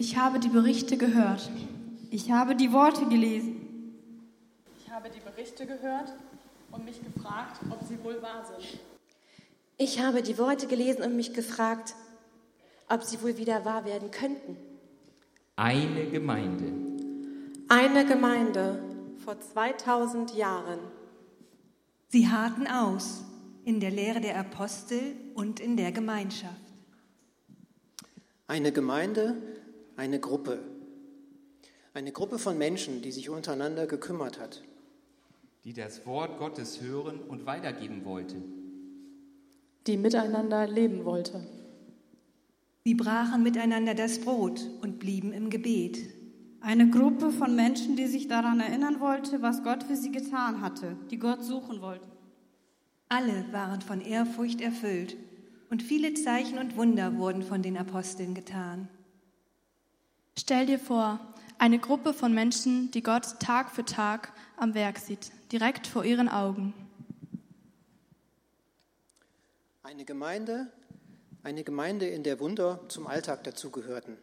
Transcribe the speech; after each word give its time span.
Ich 0.00 0.16
habe 0.16 0.38
die 0.38 0.48
Berichte 0.48 0.96
gehört. 0.96 1.50
Ich 2.10 2.30
habe 2.30 2.54
die 2.54 2.72
Worte 2.72 3.06
gelesen. 3.06 3.56
Ich 4.78 4.88
habe 4.92 5.10
die 5.10 5.18
Berichte 5.18 5.66
gehört 5.66 6.14
und 6.70 6.84
mich 6.84 7.02
gefragt, 7.02 7.58
ob 7.68 7.82
sie 7.82 8.02
wohl 8.04 8.22
wahr 8.22 8.46
sind. 8.46 8.78
Ich 9.76 10.00
habe 10.00 10.22
die 10.22 10.38
Worte 10.38 10.68
gelesen 10.68 11.02
und 11.02 11.16
mich 11.16 11.34
gefragt, 11.34 11.96
ob 12.88 13.02
sie 13.02 13.20
wohl 13.22 13.36
wieder 13.38 13.64
wahr 13.64 13.84
werden 13.84 14.12
könnten. 14.12 14.56
Eine 15.56 16.06
Gemeinde. 16.06 16.72
Eine 17.68 18.06
Gemeinde 18.06 18.80
vor 19.24 19.40
2000 19.40 20.32
Jahren. 20.36 20.78
Sie 22.06 22.28
harten 22.28 22.68
aus 22.68 23.24
in 23.64 23.80
der 23.80 23.90
Lehre 23.90 24.20
der 24.20 24.38
Apostel 24.38 25.16
und 25.34 25.58
in 25.58 25.76
der 25.76 25.90
Gemeinschaft. 25.90 26.54
Eine 28.46 28.70
Gemeinde, 28.70 29.36
eine 29.98 30.20
Gruppe. 30.20 30.60
Eine 31.92 32.12
Gruppe 32.12 32.38
von 32.38 32.56
Menschen, 32.56 33.02
die 33.02 33.10
sich 33.10 33.30
untereinander 33.30 33.88
gekümmert 33.88 34.38
hat. 34.38 34.62
Die 35.64 35.72
das 35.72 36.06
Wort 36.06 36.38
Gottes 36.38 36.80
hören 36.80 37.18
und 37.18 37.46
weitergeben 37.46 38.04
wollte. 38.04 38.36
Die 39.88 39.96
miteinander 39.96 40.68
leben 40.68 41.04
wollte. 41.04 41.44
Sie 42.84 42.94
brachen 42.94 43.42
miteinander 43.42 43.94
das 43.94 44.20
Brot 44.20 44.70
und 44.82 45.00
blieben 45.00 45.32
im 45.32 45.50
Gebet. 45.50 45.98
Eine 46.60 46.88
Gruppe 46.90 47.32
von 47.32 47.56
Menschen, 47.56 47.96
die 47.96 48.06
sich 48.06 48.28
daran 48.28 48.60
erinnern 48.60 49.00
wollte, 49.00 49.42
was 49.42 49.64
Gott 49.64 49.82
für 49.82 49.96
sie 49.96 50.12
getan 50.12 50.60
hatte, 50.60 50.96
die 51.10 51.18
Gott 51.18 51.42
suchen 51.42 51.82
wollten. 51.82 52.08
Alle 53.08 53.46
waren 53.50 53.80
von 53.80 54.00
Ehrfurcht 54.00 54.60
erfüllt 54.60 55.16
und 55.70 55.82
viele 55.82 56.14
Zeichen 56.14 56.58
und 56.58 56.76
Wunder 56.76 57.18
wurden 57.18 57.42
von 57.42 57.62
den 57.62 57.76
Aposteln 57.76 58.34
getan. 58.34 58.88
Stell 60.40 60.66
dir 60.66 60.78
vor, 60.78 61.18
eine 61.58 61.80
Gruppe 61.80 62.14
von 62.14 62.32
Menschen, 62.32 62.92
die 62.92 63.02
Gott 63.02 63.40
Tag 63.40 63.72
für 63.72 63.84
Tag 63.84 64.32
am 64.56 64.72
Werk 64.72 64.98
sieht, 64.98 65.32
direkt 65.50 65.88
vor 65.88 66.04
ihren 66.04 66.28
Augen. 66.28 66.74
Eine 69.82 70.04
Gemeinde, 70.04 70.68
eine 71.42 71.64
Gemeinde, 71.64 72.06
in 72.06 72.22
der 72.22 72.38
Wunder 72.38 72.78
zum 72.86 73.08
Alltag 73.08 73.42
dazugehörten. 73.42 74.16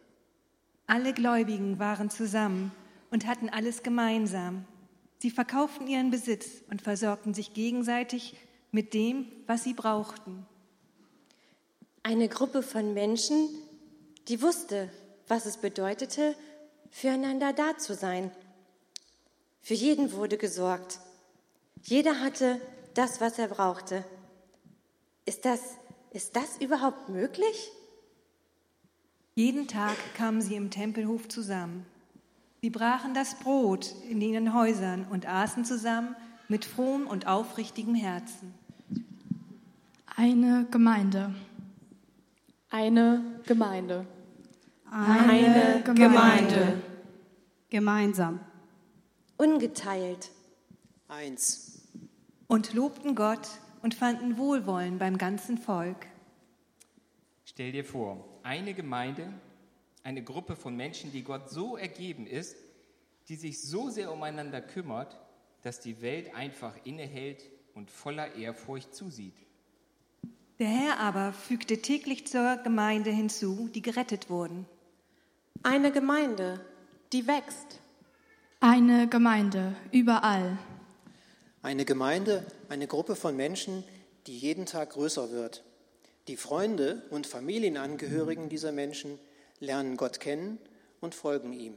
Alle 0.86 1.12
Gläubigen 1.12 1.78
waren 1.78 2.08
zusammen 2.08 2.72
und 3.10 3.26
hatten 3.26 3.50
alles 3.50 3.82
gemeinsam. 3.82 4.64
Sie 5.18 5.30
verkauften 5.30 5.86
ihren 5.86 6.10
Besitz 6.10 6.62
und 6.70 6.80
versorgten 6.80 7.34
sich 7.34 7.52
gegenseitig 7.52 8.38
mit 8.70 8.94
dem, 8.94 9.26
was 9.46 9.64
sie 9.64 9.74
brauchten. 9.74 10.46
Eine 12.02 12.30
Gruppe 12.30 12.62
von 12.62 12.94
Menschen, 12.94 13.50
die 14.28 14.40
wusste, 14.40 14.90
was 15.28 15.46
es 15.46 15.56
bedeutete, 15.56 16.34
füreinander 16.90 17.52
da 17.52 17.76
zu 17.76 17.94
sein. 17.94 18.30
Für 19.60 19.74
jeden 19.74 20.12
wurde 20.12 20.36
gesorgt. 20.36 21.00
Jeder 21.82 22.20
hatte 22.20 22.60
das, 22.94 23.20
was 23.20 23.38
er 23.38 23.48
brauchte. 23.48 24.04
Ist 25.24 25.44
das, 25.44 25.60
ist 26.12 26.36
das 26.36 26.58
überhaupt 26.58 27.08
möglich? 27.08 27.70
Jeden 29.34 29.68
Tag 29.68 29.96
kamen 30.14 30.40
sie 30.40 30.54
im 30.54 30.70
Tempelhof 30.70 31.28
zusammen. 31.28 31.84
Sie 32.62 32.70
brachen 32.70 33.12
das 33.12 33.34
Brot 33.34 33.94
in 34.08 34.20
ihren 34.20 34.54
Häusern 34.54 35.06
und 35.10 35.26
aßen 35.26 35.64
zusammen 35.64 36.16
mit 36.48 36.64
frohem 36.64 37.06
und 37.06 37.26
aufrichtigem 37.26 37.94
Herzen. 37.94 38.54
Eine 40.16 40.66
Gemeinde. 40.70 41.34
Eine 42.70 43.22
Gemeinde. 43.46 44.06
Eine, 44.90 45.82
Gemeinde. 45.82 45.94
Gemeinde. 45.94 46.82
Gemeinsam. 47.70 48.40
Ungeteilt. 49.36 50.30
Eins. 51.08 51.88
Und 52.46 52.74
lobten 52.74 53.14
Gott 53.14 53.48
und 53.82 53.94
fanden 53.94 54.38
Wohlwollen 54.38 54.98
beim 54.98 55.18
ganzen 55.18 55.58
Volk. 55.58 56.06
Stell 57.44 57.72
dir 57.72 57.84
vor, 57.84 58.24
eine 58.42 58.74
Gemeinde, 58.74 59.32
eine 60.02 60.22
Gruppe 60.22 60.56
von 60.56 60.76
Menschen, 60.76 61.12
die 61.12 61.22
Gott 61.22 61.50
so 61.50 61.76
ergeben 61.76 62.26
ist, 62.26 62.56
die 63.28 63.36
sich 63.36 63.62
so 63.62 63.90
sehr 63.90 64.12
umeinander 64.12 64.60
kümmert, 64.60 65.18
dass 65.62 65.80
die 65.80 66.00
Welt 66.00 66.34
einfach 66.34 66.74
innehält 66.84 67.42
und 67.74 67.90
voller 67.90 68.34
Ehrfurcht 68.36 68.94
zusieht. 68.94 69.34
Der 70.58 70.68
Herr 70.68 71.00
aber 71.00 71.32
fügte 71.32 71.82
täglich 71.82 72.26
zur 72.26 72.56
Gemeinde 72.58 73.10
hinzu, 73.10 73.68
die 73.74 73.82
gerettet 73.82 74.30
wurden. 74.30 74.66
Eine 75.68 75.90
Gemeinde, 75.90 76.60
die 77.12 77.26
wächst. 77.26 77.80
Eine 78.60 79.08
Gemeinde, 79.08 79.74
überall. 79.90 80.56
Eine 81.60 81.84
Gemeinde, 81.84 82.46
eine 82.68 82.86
Gruppe 82.86 83.16
von 83.16 83.34
Menschen, 83.34 83.82
die 84.28 84.38
jeden 84.38 84.66
Tag 84.66 84.90
größer 84.90 85.32
wird. 85.32 85.64
Die 86.28 86.36
Freunde 86.36 87.02
und 87.10 87.26
Familienangehörigen 87.26 88.48
dieser 88.48 88.70
Menschen 88.70 89.18
lernen 89.58 89.96
Gott 89.96 90.20
kennen 90.20 90.60
und 91.00 91.16
folgen 91.16 91.52
ihm. 91.52 91.74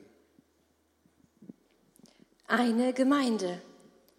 Eine 2.46 2.94
Gemeinde. 2.94 3.60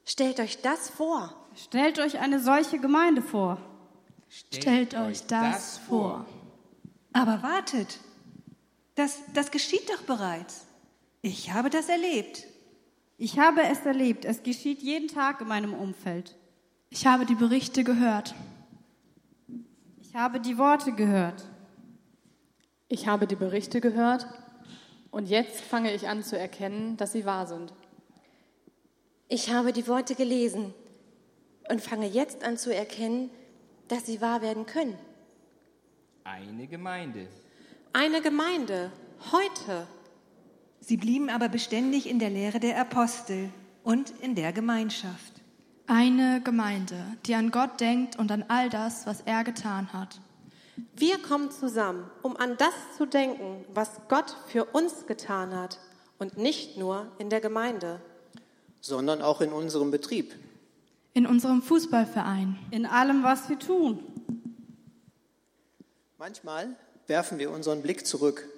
Stellt 0.05 0.41
euch 0.41 0.63
das 0.63 0.91
vor. 0.91 1.33
Stellt 1.55 2.01
euch 2.01 2.19
eine 2.19 2.41
solche 2.41 2.81
Gemeinde 2.81 3.23
vor. 3.23 3.59
Stellt 4.29 4.97
euch 4.97 5.29
das 5.29 5.79
vor. 5.79 6.27
Aber 7.13 7.45
wartet, 7.45 8.01
das, 9.01 9.19
das 9.33 9.51
geschieht 9.51 9.89
doch 9.89 10.03
bereits. 10.03 10.67
Ich 11.23 11.53
habe 11.53 11.71
das 11.71 11.89
erlebt. 11.89 12.47
Ich 13.17 13.39
habe 13.39 13.63
es 13.63 13.81
erlebt. 13.81 14.25
Es 14.25 14.43
geschieht 14.43 14.83
jeden 14.83 15.09
Tag 15.09 15.41
in 15.41 15.49
meinem 15.49 15.75
Umfeld. 15.75 16.37
Ich 16.91 17.07
habe 17.07 17.25
die 17.25 17.35
Berichte 17.35 17.83
gehört. 17.83 18.35
Ich 20.01 20.15
habe 20.15 20.41
die 20.41 20.59
Worte 20.59 20.93
gehört. 20.93 21.47
Ich 22.89 23.07
habe 23.07 23.27
die 23.27 23.37
Berichte 23.37 23.81
gehört 23.81 24.27
und 25.11 25.29
jetzt 25.29 25.61
fange 25.61 25.95
ich 25.95 26.09
an 26.09 26.23
zu 26.23 26.39
erkennen, 26.39 26.97
dass 26.97 27.13
sie 27.13 27.25
wahr 27.25 27.47
sind. 27.47 27.73
Ich 29.29 29.51
habe 29.51 29.73
die 29.73 29.87
Worte 29.87 30.15
gelesen 30.15 30.75
und 31.71 31.81
fange 31.81 32.09
jetzt 32.09 32.43
an 32.43 32.59
zu 32.59 32.75
erkennen, 32.75 33.31
dass 33.87 34.07
sie 34.07 34.21
wahr 34.21 34.43
werden 34.43 34.67
können. 34.67 34.99
Eine 36.25 36.67
Gemeinde. 36.67 37.29
Eine 37.93 38.23
Gemeinde, 38.23 38.93
heute. 39.33 39.89
Sie 40.79 40.97
blieben 40.97 41.29
aber 41.29 41.49
beständig 41.49 42.09
in 42.09 42.21
der 42.21 42.31
Lehre 42.31 42.61
der 42.61 42.81
Apostel 42.81 43.51
und 43.83 44.11
in 44.21 44.37
der 44.37 44.53
Gemeinschaft. 44.53 45.33
Eine 45.89 46.41
Gemeinde, 46.41 47.05
die 47.27 47.35
an 47.35 47.51
Gott 47.51 47.81
denkt 47.81 48.17
und 48.17 48.31
an 48.31 48.45
all 48.47 48.71
das, 48.71 49.07
was 49.07 49.23
er 49.23 49.43
getan 49.43 49.93
hat. 49.93 50.21
Wir 50.95 51.19
kommen 51.19 51.51
zusammen, 51.51 52.09
um 52.23 52.37
an 52.37 52.57
das 52.59 52.75
zu 52.97 53.07
denken, 53.07 53.65
was 53.75 54.01
Gott 54.09 54.37
für 54.47 54.67
uns 54.67 55.07
getan 55.07 55.53
hat 55.53 55.81
und 56.19 56.39
nicht 56.39 56.77
nur 56.79 57.11
in 57.19 57.29
der 57.29 57.41
Gemeinde. 57.41 58.01
sondern 58.81 59.21
auch 59.21 59.41
in 59.41 59.53
unserem 59.53 59.91
Betrieb. 59.91 60.35
In 61.13 61.27
unserem 61.27 61.61
Fußballverein. 61.61 62.57
In 62.71 62.87
allem, 62.87 63.25
was 63.25 63.49
wir 63.49 63.59
tun. 63.59 63.99
Manchmal 66.17 66.77
werfen 67.11 67.41
wir 67.41 67.51
unseren 67.51 67.83
Blick 67.83 68.07
zurück 68.07 68.49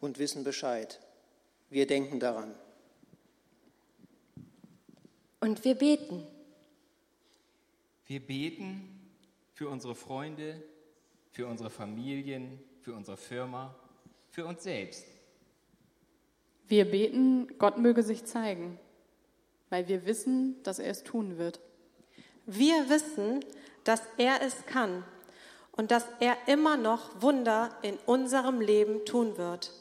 und 0.00 0.20
wissen 0.20 0.44
Bescheid. 0.44 1.00
Wir 1.68 1.88
denken 1.88 2.20
daran. 2.20 2.54
Und 5.40 5.64
wir 5.64 5.74
beten. 5.74 6.24
Wir 8.06 8.20
beten 8.20 8.88
für 9.52 9.68
unsere 9.68 9.96
Freunde, 9.96 10.62
für 11.32 11.48
unsere 11.48 11.70
Familien, 11.70 12.60
für 12.82 12.94
unsere 12.94 13.16
Firma, 13.16 13.74
für 14.30 14.46
uns 14.46 14.62
selbst. 14.62 15.04
Wir 16.68 16.84
beten, 16.84 17.58
Gott 17.58 17.78
möge 17.78 18.04
sich 18.04 18.24
zeigen, 18.24 18.78
weil 19.70 19.88
wir 19.88 20.06
wissen, 20.06 20.62
dass 20.62 20.78
er 20.78 20.92
es 20.92 21.02
tun 21.02 21.36
wird. 21.36 21.58
Wir 22.46 22.88
wissen, 22.88 23.44
dass 23.82 24.02
er 24.18 24.40
es 24.40 24.66
kann 24.66 25.02
und 25.72 25.90
dass 25.90 26.04
er 26.20 26.36
immer 26.46 26.76
noch 26.76 27.20
Wunder 27.20 27.70
in 27.82 27.96
unserem 28.06 28.60
Leben 28.60 29.04
tun 29.04 29.36
wird. 29.36 29.72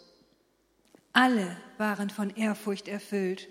Alle 1.13 1.57
waren 1.77 2.09
von 2.09 2.29
Ehrfurcht 2.29 2.87
erfüllt 2.87 3.49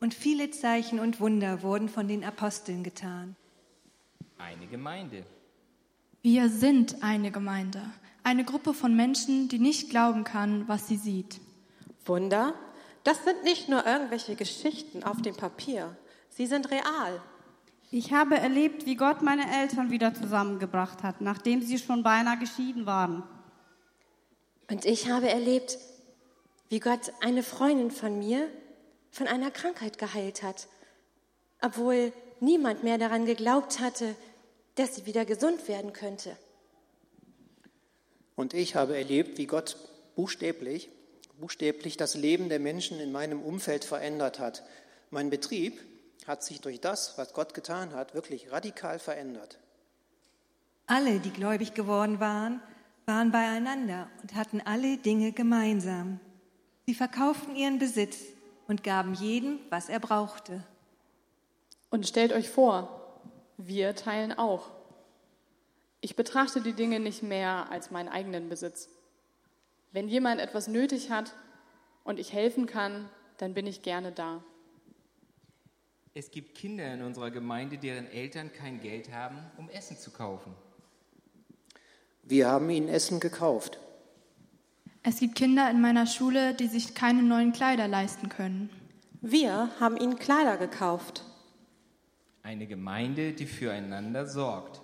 und 0.00 0.14
viele 0.14 0.50
Zeichen 0.50 1.00
und 1.00 1.20
Wunder 1.20 1.62
wurden 1.62 1.88
von 1.88 2.08
den 2.08 2.24
Aposteln 2.24 2.82
getan. 2.82 3.36
Eine 4.38 4.66
Gemeinde. 4.66 5.24
Wir 6.22 6.48
sind 6.48 7.02
eine 7.02 7.30
Gemeinde. 7.30 7.82
Eine 8.24 8.44
Gruppe 8.44 8.74
von 8.74 8.94
Menschen, 8.94 9.48
die 9.48 9.58
nicht 9.58 9.90
glauben 9.90 10.22
kann, 10.22 10.68
was 10.68 10.86
sie 10.86 10.96
sieht. 10.96 11.40
Wunder, 12.04 12.54
das 13.02 13.24
sind 13.24 13.42
nicht 13.42 13.68
nur 13.68 13.84
irgendwelche 13.84 14.36
Geschichten 14.36 15.02
auf 15.02 15.20
dem 15.22 15.36
Papier. 15.36 15.96
Sie 16.28 16.46
sind 16.46 16.70
real. 16.70 17.20
Ich 17.94 18.10
habe 18.10 18.38
erlebt, 18.38 18.86
wie 18.86 18.96
Gott 18.96 19.20
meine 19.20 19.44
Eltern 19.60 19.90
wieder 19.90 20.14
zusammengebracht 20.14 21.02
hat, 21.02 21.20
nachdem 21.20 21.60
sie 21.60 21.76
schon 21.78 22.02
beinahe 22.02 22.38
geschieden 22.38 22.86
waren. 22.86 23.22
Und 24.70 24.86
ich 24.86 25.10
habe 25.10 25.28
erlebt, 25.28 25.76
wie 26.70 26.80
Gott 26.80 27.12
eine 27.20 27.42
Freundin 27.42 27.90
von 27.90 28.18
mir 28.18 28.48
von 29.10 29.26
einer 29.26 29.50
Krankheit 29.50 29.98
geheilt 29.98 30.42
hat, 30.42 30.68
obwohl 31.60 32.14
niemand 32.40 32.82
mehr 32.82 32.96
daran 32.96 33.26
geglaubt 33.26 33.78
hatte, 33.78 34.16
dass 34.76 34.96
sie 34.96 35.04
wieder 35.04 35.26
gesund 35.26 35.68
werden 35.68 35.92
könnte. 35.92 36.34
Und 38.36 38.54
ich 38.54 38.74
habe 38.74 38.96
erlebt, 38.96 39.36
wie 39.36 39.46
Gott 39.46 39.76
buchstäblich, 40.16 40.88
buchstäblich 41.38 41.98
das 41.98 42.14
Leben 42.14 42.48
der 42.48 42.58
Menschen 42.58 42.98
in 43.00 43.12
meinem 43.12 43.42
Umfeld 43.42 43.84
verändert 43.84 44.38
hat. 44.38 44.62
Mein 45.10 45.28
Betrieb 45.28 45.78
hat 46.28 46.42
sich 46.42 46.60
durch 46.60 46.80
das, 46.80 47.18
was 47.18 47.32
Gott 47.32 47.54
getan 47.54 47.94
hat, 47.94 48.14
wirklich 48.14 48.52
radikal 48.52 48.98
verändert. 48.98 49.58
Alle, 50.86 51.20
die 51.20 51.30
gläubig 51.30 51.74
geworden 51.74 52.20
waren, 52.20 52.60
waren 53.06 53.32
beieinander 53.32 54.08
und 54.22 54.34
hatten 54.34 54.60
alle 54.60 54.96
Dinge 54.96 55.32
gemeinsam. 55.32 56.20
Sie 56.86 56.94
verkauften 56.94 57.56
ihren 57.56 57.78
Besitz 57.78 58.18
und 58.68 58.82
gaben 58.82 59.14
jedem, 59.14 59.58
was 59.70 59.88
er 59.88 60.00
brauchte. 60.00 60.64
Und 61.90 62.06
stellt 62.06 62.32
euch 62.32 62.48
vor, 62.48 63.20
wir 63.56 63.94
teilen 63.94 64.32
auch. 64.32 64.70
Ich 66.00 66.16
betrachte 66.16 66.60
die 66.60 66.72
Dinge 66.72 67.00
nicht 67.00 67.22
mehr 67.22 67.70
als 67.70 67.90
meinen 67.90 68.08
eigenen 68.08 68.48
Besitz. 68.48 68.88
Wenn 69.92 70.08
jemand 70.08 70.40
etwas 70.40 70.68
nötig 70.68 71.10
hat 71.10 71.32
und 72.02 72.18
ich 72.18 72.32
helfen 72.32 72.66
kann, 72.66 73.08
dann 73.36 73.54
bin 73.54 73.66
ich 73.66 73.82
gerne 73.82 74.10
da. 74.10 74.42
Es 76.14 76.30
gibt 76.30 76.54
Kinder 76.54 76.92
in 76.92 77.00
unserer 77.00 77.30
Gemeinde, 77.30 77.78
deren 77.78 78.06
Eltern 78.06 78.52
kein 78.52 78.80
Geld 78.80 79.10
haben, 79.10 79.38
um 79.56 79.70
Essen 79.70 79.96
zu 79.96 80.10
kaufen. 80.10 80.52
Wir 82.22 82.48
haben 82.48 82.68
ihnen 82.68 82.88
Essen 82.88 83.18
gekauft. 83.18 83.78
Es 85.02 85.20
gibt 85.20 85.36
Kinder 85.36 85.70
in 85.70 85.80
meiner 85.80 86.06
Schule, 86.06 86.52
die 86.52 86.66
sich 86.66 86.94
keine 86.94 87.22
neuen 87.22 87.52
Kleider 87.52 87.88
leisten 87.88 88.28
können. 88.28 88.68
Wir 89.22 89.70
haben 89.80 89.96
ihnen 89.96 90.18
Kleider 90.18 90.58
gekauft. 90.58 91.24
Eine 92.42 92.66
Gemeinde, 92.66 93.32
die 93.32 93.46
füreinander 93.46 94.26
sorgt. 94.26 94.82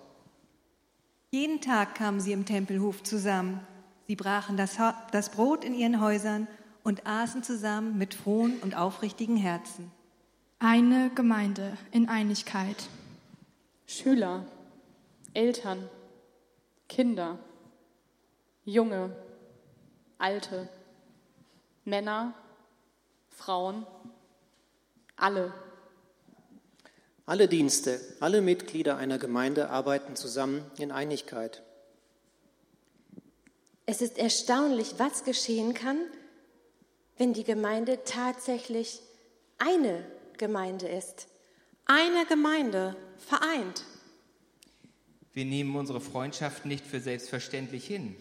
Jeden 1.29 1.61
Tag 1.61 1.93
kamen 1.93 2.19
sie 2.19 2.31
im 2.31 2.45
Tempelhof 2.45 3.03
zusammen. 3.03 3.59
Sie 4.07 4.15
brachen 4.15 4.57
das, 4.57 4.77
das 5.11 5.29
Brot 5.29 5.63
in 5.63 5.75
ihren 5.75 6.01
Häusern 6.01 6.47
und 6.83 7.05
aßen 7.05 7.43
zusammen 7.43 7.99
mit 7.99 8.15
frohen 8.15 8.57
und 8.61 8.75
aufrichtigen 8.75 9.37
Herzen. 9.37 9.91
Eine 10.61 11.09
Gemeinde 11.15 11.77
in 11.91 12.09
Einigkeit. 12.09 12.75
Schüler, 13.87 14.45
Eltern, 15.33 15.89
Kinder, 16.89 17.39
Junge, 18.65 19.15
Alte, 20.17 20.67
Männer, 21.85 22.33
Frauen, 23.29 23.87
alle. 25.15 25.53
Alle 27.25 27.47
Dienste, 27.47 28.01
alle 28.19 28.41
Mitglieder 28.41 28.97
einer 28.97 29.17
Gemeinde 29.17 29.69
arbeiten 29.69 30.17
zusammen 30.17 30.69
in 30.77 30.91
Einigkeit. 30.91 31.63
Es 33.85 34.01
ist 34.01 34.17
erstaunlich, 34.17 34.95
was 34.97 35.23
geschehen 35.23 35.73
kann, 35.73 35.99
wenn 37.17 37.31
die 37.31 37.45
Gemeinde 37.45 38.03
tatsächlich 38.03 39.01
eine 39.57 40.03
Gemeinde 40.39 40.87
ist. 40.87 41.27
Eine 41.85 42.25
Gemeinde, 42.25 42.95
vereint. 43.17 43.83
Wir 45.33 45.45
nehmen 45.45 45.75
unsere 45.75 46.01
Freundschaft 46.01 46.65
nicht 46.65 46.87
für 46.87 46.99
selbstverständlich 46.99 47.85
hin. 47.85 48.15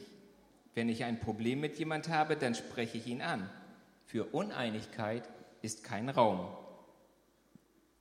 Wenn 0.74 0.90
ich 0.90 1.04
ein 1.04 1.18
Problem 1.18 1.60
mit 1.60 1.78
jemand 1.78 2.08
habe, 2.08 2.36
dann 2.36 2.54
spreche 2.54 2.98
ich 2.98 3.06
ihn 3.06 3.22
an. 3.22 3.48
Für 4.04 4.24
Uneinigkeit 4.24 5.28
ist 5.62 5.84
kein 5.84 6.08
Raum. 6.08 6.46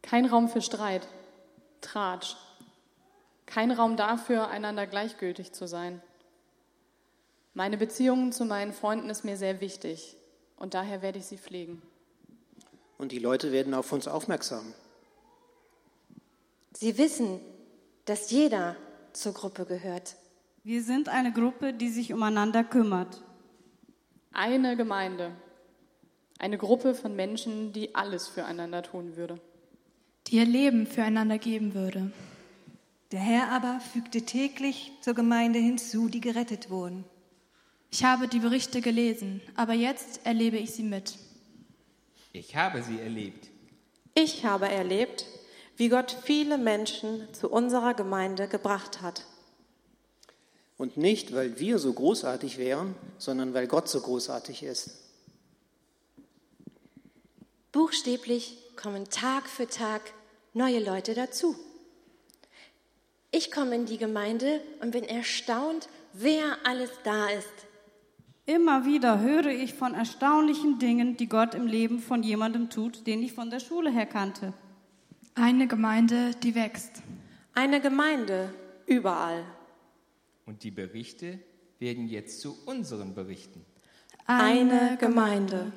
Kein 0.01 0.25
Raum 0.25 0.49
für 0.49 0.61
Streit, 0.61 1.07
Tratsch. 1.81 2.35
Kein 3.45 3.71
Raum 3.71 3.97
dafür, 3.97 4.49
einander 4.49 4.87
gleichgültig 4.87 5.53
zu 5.53 5.67
sein. 5.67 6.01
Meine 7.53 7.77
Beziehung 7.77 8.31
zu 8.31 8.45
meinen 8.45 8.73
Freunden 8.73 9.09
ist 9.09 9.23
mir 9.25 9.37
sehr 9.37 9.61
wichtig 9.61 10.15
und 10.57 10.73
daher 10.73 11.01
werde 11.01 11.19
ich 11.19 11.25
sie 11.25 11.37
pflegen. 11.37 11.81
Und 12.97 13.11
die 13.11 13.19
Leute 13.19 13.51
werden 13.51 13.73
auf 13.73 13.91
uns 13.91 14.07
aufmerksam. 14.07 14.73
Sie 16.73 16.97
wissen, 16.97 17.39
dass 18.05 18.31
jeder 18.31 18.75
zur 19.13 19.33
Gruppe 19.33 19.65
gehört. 19.65 20.15
Wir 20.63 20.83
sind 20.83 21.09
eine 21.09 21.31
Gruppe, 21.31 21.73
die 21.73 21.89
sich 21.89 22.13
umeinander 22.13 22.63
kümmert. 22.63 23.23
Eine 24.31 24.75
Gemeinde, 24.75 25.31
eine 26.39 26.57
Gruppe 26.57 26.93
von 26.93 27.15
Menschen, 27.15 27.73
die 27.73 27.95
alles 27.95 28.27
füreinander 28.27 28.83
tun 28.83 29.15
würde. 29.15 29.39
die 30.27 30.35
ihr 30.35 30.45
Leben 30.45 30.87
füreinander 30.87 31.37
geben 31.37 31.73
würde. 31.73 32.11
Der 33.13 33.19
Herr 33.21 33.49
aber 33.51 33.79
fügte 33.79 34.23
täglich 34.23 34.91
zur 35.01 35.13
Gemeinde 35.13 35.57
hinzu, 35.59 36.09
die 36.09 36.19
gerettet 36.19 36.69
wurden. 36.69 37.05
Ich 37.91 38.03
habe 38.03 38.27
die 38.27 38.39
Berichte 38.39 38.81
gelesen, 38.81 39.41
aber 39.55 39.73
jetzt 39.73 40.25
erlebe 40.25 40.57
ich 40.57 40.71
sie 40.71 40.83
mit. 40.83 41.17
Ich 42.33 42.55
habe 42.55 42.83
sie 42.83 42.99
erlebt. 42.99 43.47
Ich 44.13 44.45
habe 44.45 44.67
erlebt, 44.67 45.25
wie 45.75 45.89
Gott 45.89 46.15
viele 46.23 46.57
Menschen 46.57 47.27
zu 47.33 47.49
unserer 47.49 47.93
Gemeinde 47.93 48.47
gebracht 48.47 49.01
hat. 49.01 49.25
Und 50.77 50.97
nicht, 50.97 51.33
weil 51.33 51.59
wir 51.59 51.79
so 51.79 51.93
großartig 51.93 52.57
wären, 52.57 52.95
sondern 53.17 53.53
weil 53.53 53.67
Gott 53.67 53.89
so 53.89 54.01
großartig 54.01 54.63
ist. 54.63 54.91
Buchstäblich 57.71 58.57
kommen 58.75 59.09
Tag 59.09 59.47
für 59.49 59.67
Tag 59.67 60.01
neue 60.53 60.79
Leute 60.79 61.13
dazu. 61.13 61.55
Ich 63.31 63.51
komme 63.51 63.75
in 63.75 63.85
die 63.85 63.97
Gemeinde 63.97 64.61
und 64.79 64.91
bin 64.91 65.03
erstaunt, 65.03 65.89
wer 66.13 66.57
alles 66.63 66.89
da 67.03 67.29
ist. 67.29 67.66
Immer 68.47 68.85
wieder 68.85 69.19
höre 69.19 69.47
ich 69.47 69.73
von 69.73 69.93
erstaunlichen 69.93 70.79
Dingen, 70.79 71.17
die 71.17 71.27
Gott 71.27 71.53
im 71.53 71.67
Leben 71.67 71.99
von 71.99 72.23
jemandem 72.23 72.69
tut, 72.69 73.05
den 73.05 73.21
ich 73.21 73.33
von 73.33 73.49
der 73.49 73.59
Schule 73.59 73.91
her 73.91 74.05
kannte. 74.05 74.53
Eine 75.35 75.67
Gemeinde, 75.67 76.31
die 76.41 76.55
wächst. 76.55 77.03
Eine 77.53 77.81
Gemeinde, 77.81 78.53
überall. 78.85 79.43
Und 80.45 80.63
die 80.63 80.71
Berichte 80.71 81.39
werden 81.79 82.07
jetzt 82.07 82.39
zu 82.39 82.57
unseren 82.65 83.13
Berichten. 83.13 83.65
Eine 84.25 84.95
Gemeinde. 84.97 85.73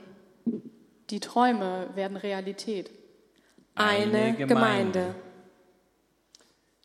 Die 1.11 1.19
Träume 1.19 1.89
werden 1.97 2.17
Realität. 2.17 2.89
Eine 3.75 4.35
Gemeinde. 4.35 5.17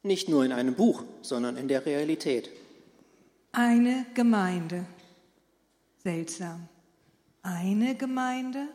Nicht 0.02 0.30
nur 0.30 0.44
in 0.44 0.52
einem 0.52 0.74
Buch, 0.74 1.04
sondern 1.22 1.58
in 1.58 1.68
der 1.68 1.86
Realität. 1.86 2.50
Eine 3.52 4.08
Gemeinde. 4.16 4.88
Seltsam. 6.06 6.70
Eine 7.42 7.96
Gemeinde? 7.96 8.68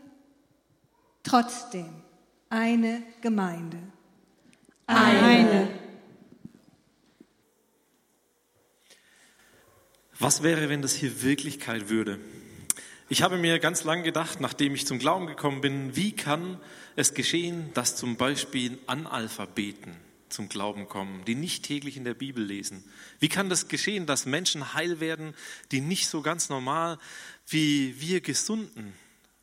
Trotzdem, 1.23 2.03
eine 2.49 3.05
Gemeinde. 3.21 3.79
Eine. 4.89 5.69
Was 10.19 10.43
wäre, 10.43 10.69
wenn 10.69 10.83
das 10.83 10.93
hier 10.93 11.23
Wirklichkeit 11.23 11.89
würde? 11.89 12.19
Ich 13.09 13.23
habe 13.23 13.39
mir 13.39 13.61
ganz 13.61 13.85
lang 13.85 14.03
gedacht, 14.03 14.41
nachdem 14.41 14.75
ich 14.75 14.85
zum 14.85 14.99
Glauben 14.99 15.29
gekommen 15.29 15.61
bin, 15.61 15.95
wie 15.95 16.11
kann 16.11 16.59
es 16.97 17.15
geschehen, 17.15 17.73
dass 17.75 17.95
zum 17.95 18.17
Beispiel 18.17 18.77
Analphabeten 18.89 20.10
zum 20.33 20.49
Glauben 20.49 20.89
kommen, 20.89 21.25
die 21.25 21.35
nicht 21.35 21.65
täglich 21.65 21.97
in 21.97 22.05
der 22.05 22.15
Bibel 22.15 22.45
lesen? 22.45 22.85
Wie 23.19 23.29
kann 23.29 23.49
das 23.49 23.69
geschehen, 23.69 24.07
dass 24.07 24.27
Menschen 24.27 24.75
heil 24.75 25.01
werden, 25.01 25.35
die 25.73 25.81
nicht 25.81 26.09
so 26.09 26.23
ganz 26.23 26.49
normal 26.49 26.99
wie 27.47 28.01
wir 28.01 28.21
Gesunden 28.21 28.95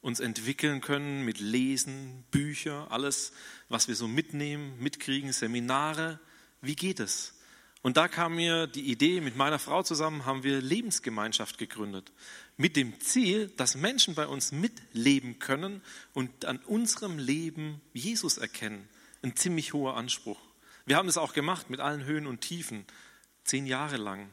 uns 0.01 0.19
entwickeln 0.19 0.79
können 0.79 1.25
mit 1.25 1.39
Lesen, 1.39 2.23
Bücher, 2.31 2.87
alles, 2.91 3.33
was 3.67 3.87
wir 3.87 3.95
so 3.95 4.07
mitnehmen, 4.07 4.73
mitkriegen, 4.79 5.33
Seminare? 5.33 6.19
Wie 6.61 6.75
geht 6.75 6.99
es? 6.99 7.33
Und 7.81 7.97
da 7.97 8.07
kam 8.07 8.35
mir 8.35 8.67
die 8.67 8.91
Idee, 8.91 9.21
mit 9.21 9.35
meiner 9.35 9.59
Frau 9.59 9.83
zusammen 9.83 10.25
haben 10.25 10.43
wir 10.43 10.61
Lebensgemeinschaft 10.61 11.57
gegründet. 11.57 12.11
Mit 12.57 12.75
dem 12.75 12.99
Ziel, 12.99 13.49
dass 13.55 13.75
Menschen 13.75 14.15
bei 14.15 14.27
uns 14.27 14.51
mitleben 14.51 15.39
können 15.39 15.81
und 16.13 16.45
an 16.45 16.57
unserem 16.59 17.19
Leben 17.19 17.81
Jesus 17.93 18.37
erkennen. 18.37 18.87
Ein 19.21 19.35
ziemlich 19.35 19.73
hoher 19.73 19.95
Anspruch. 19.95 20.39
Wir 20.87 20.95
haben 20.95 21.09
es 21.09 21.17
auch 21.17 21.33
gemacht 21.33 21.69
mit 21.69 21.81
allen 21.81 22.05
Höhen 22.05 22.27
und 22.27 22.39
Tiefen, 22.39 22.85
zehn 23.43 23.65
Jahre 23.65 23.97
lang. 23.97 24.29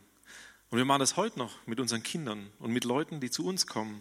Und 0.71 0.79
wir 0.79 0.85
machen 0.85 1.01
das 1.01 1.17
heute 1.17 1.37
noch 1.37 1.67
mit 1.67 1.81
unseren 1.81 2.05
Kindern 2.05 2.49
und 2.61 2.71
mit 2.71 2.85
Leuten, 2.85 3.19
die 3.19 3.29
zu 3.29 3.45
uns 3.45 3.67
kommen. 3.67 4.01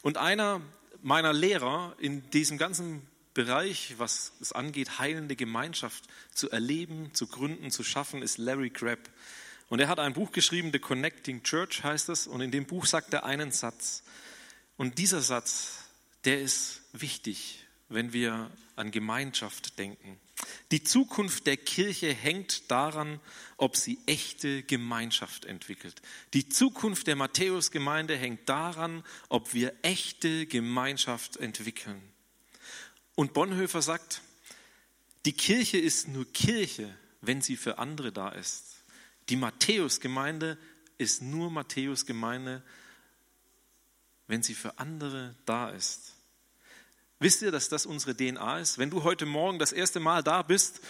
Und 0.00 0.16
einer 0.16 0.60
meiner 1.02 1.32
Lehrer 1.32 1.96
in 1.98 2.30
diesem 2.30 2.56
ganzen 2.56 3.04
Bereich, 3.34 3.96
was 3.98 4.30
es 4.40 4.52
angeht, 4.52 5.00
heilende 5.00 5.34
Gemeinschaft 5.34 6.04
zu 6.32 6.48
erleben, 6.52 7.12
zu 7.14 7.26
gründen, 7.26 7.72
zu 7.72 7.82
schaffen, 7.82 8.22
ist 8.22 8.38
Larry 8.38 8.70
Crabb. 8.70 9.10
Und 9.68 9.80
er 9.80 9.88
hat 9.88 9.98
ein 9.98 10.12
Buch 10.12 10.30
geschrieben, 10.30 10.70
The 10.72 10.78
Connecting 10.78 11.42
Church 11.42 11.82
heißt 11.82 12.10
es, 12.10 12.28
und 12.28 12.42
in 12.42 12.52
dem 12.52 12.64
Buch 12.64 12.86
sagt 12.86 13.12
er 13.12 13.24
einen 13.24 13.50
Satz. 13.50 14.04
Und 14.76 14.98
dieser 14.98 15.20
Satz, 15.20 15.78
der 16.26 16.42
ist 16.42 16.82
wichtig, 16.92 17.61
wenn 17.94 18.12
wir 18.12 18.50
an 18.76 18.90
Gemeinschaft 18.90 19.78
denken. 19.78 20.18
Die 20.70 20.82
Zukunft 20.82 21.46
der 21.46 21.56
Kirche 21.56 22.12
hängt 22.12 22.70
daran, 22.70 23.20
ob 23.56 23.76
sie 23.76 23.98
echte 24.06 24.62
Gemeinschaft 24.62 25.44
entwickelt. 25.44 26.00
Die 26.34 26.48
Zukunft 26.48 27.06
der 27.06 27.16
Matthäus-Gemeinde 27.16 28.16
hängt 28.16 28.48
daran, 28.48 29.04
ob 29.28 29.54
wir 29.54 29.74
echte 29.82 30.46
Gemeinschaft 30.46 31.36
entwickeln. 31.36 32.00
Und 33.14 33.34
Bonhoeffer 33.34 33.82
sagt, 33.82 34.22
die 35.26 35.34
Kirche 35.34 35.78
ist 35.78 36.08
nur 36.08 36.30
Kirche, 36.32 36.96
wenn 37.20 37.42
sie 37.42 37.56
für 37.56 37.78
andere 37.78 38.10
da 38.10 38.30
ist. 38.30 38.64
Die 39.28 39.36
Matthäus-Gemeinde 39.36 40.58
ist 40.98 41.22
nur 41.22 41.50
Matthäus-Gemeinde, 41.50 42.62
wenn 44.26 44.42
sie 44.42 44.54
für 44.54 44.78
andere 44.78 45.36
da 45.44 45.70
ist. 45.70 46.14
Wisst 47.22 47.40
ihr, 47.42 47.52
dass 47.52 47.68
das 47.68 47.86
unsere 47.86 48.16
DNA 48.16 48.58
ist? 48.58 48.78
Wenn 48.78 48.90
du 48.90 49.04
heute 49.04 49.26
Morgen 49.26 49.60
das 49.60 49.70
erste 49.70 50.00
Mal 50.00 50.24
da 50.24 50.42
bist 50.42 50.80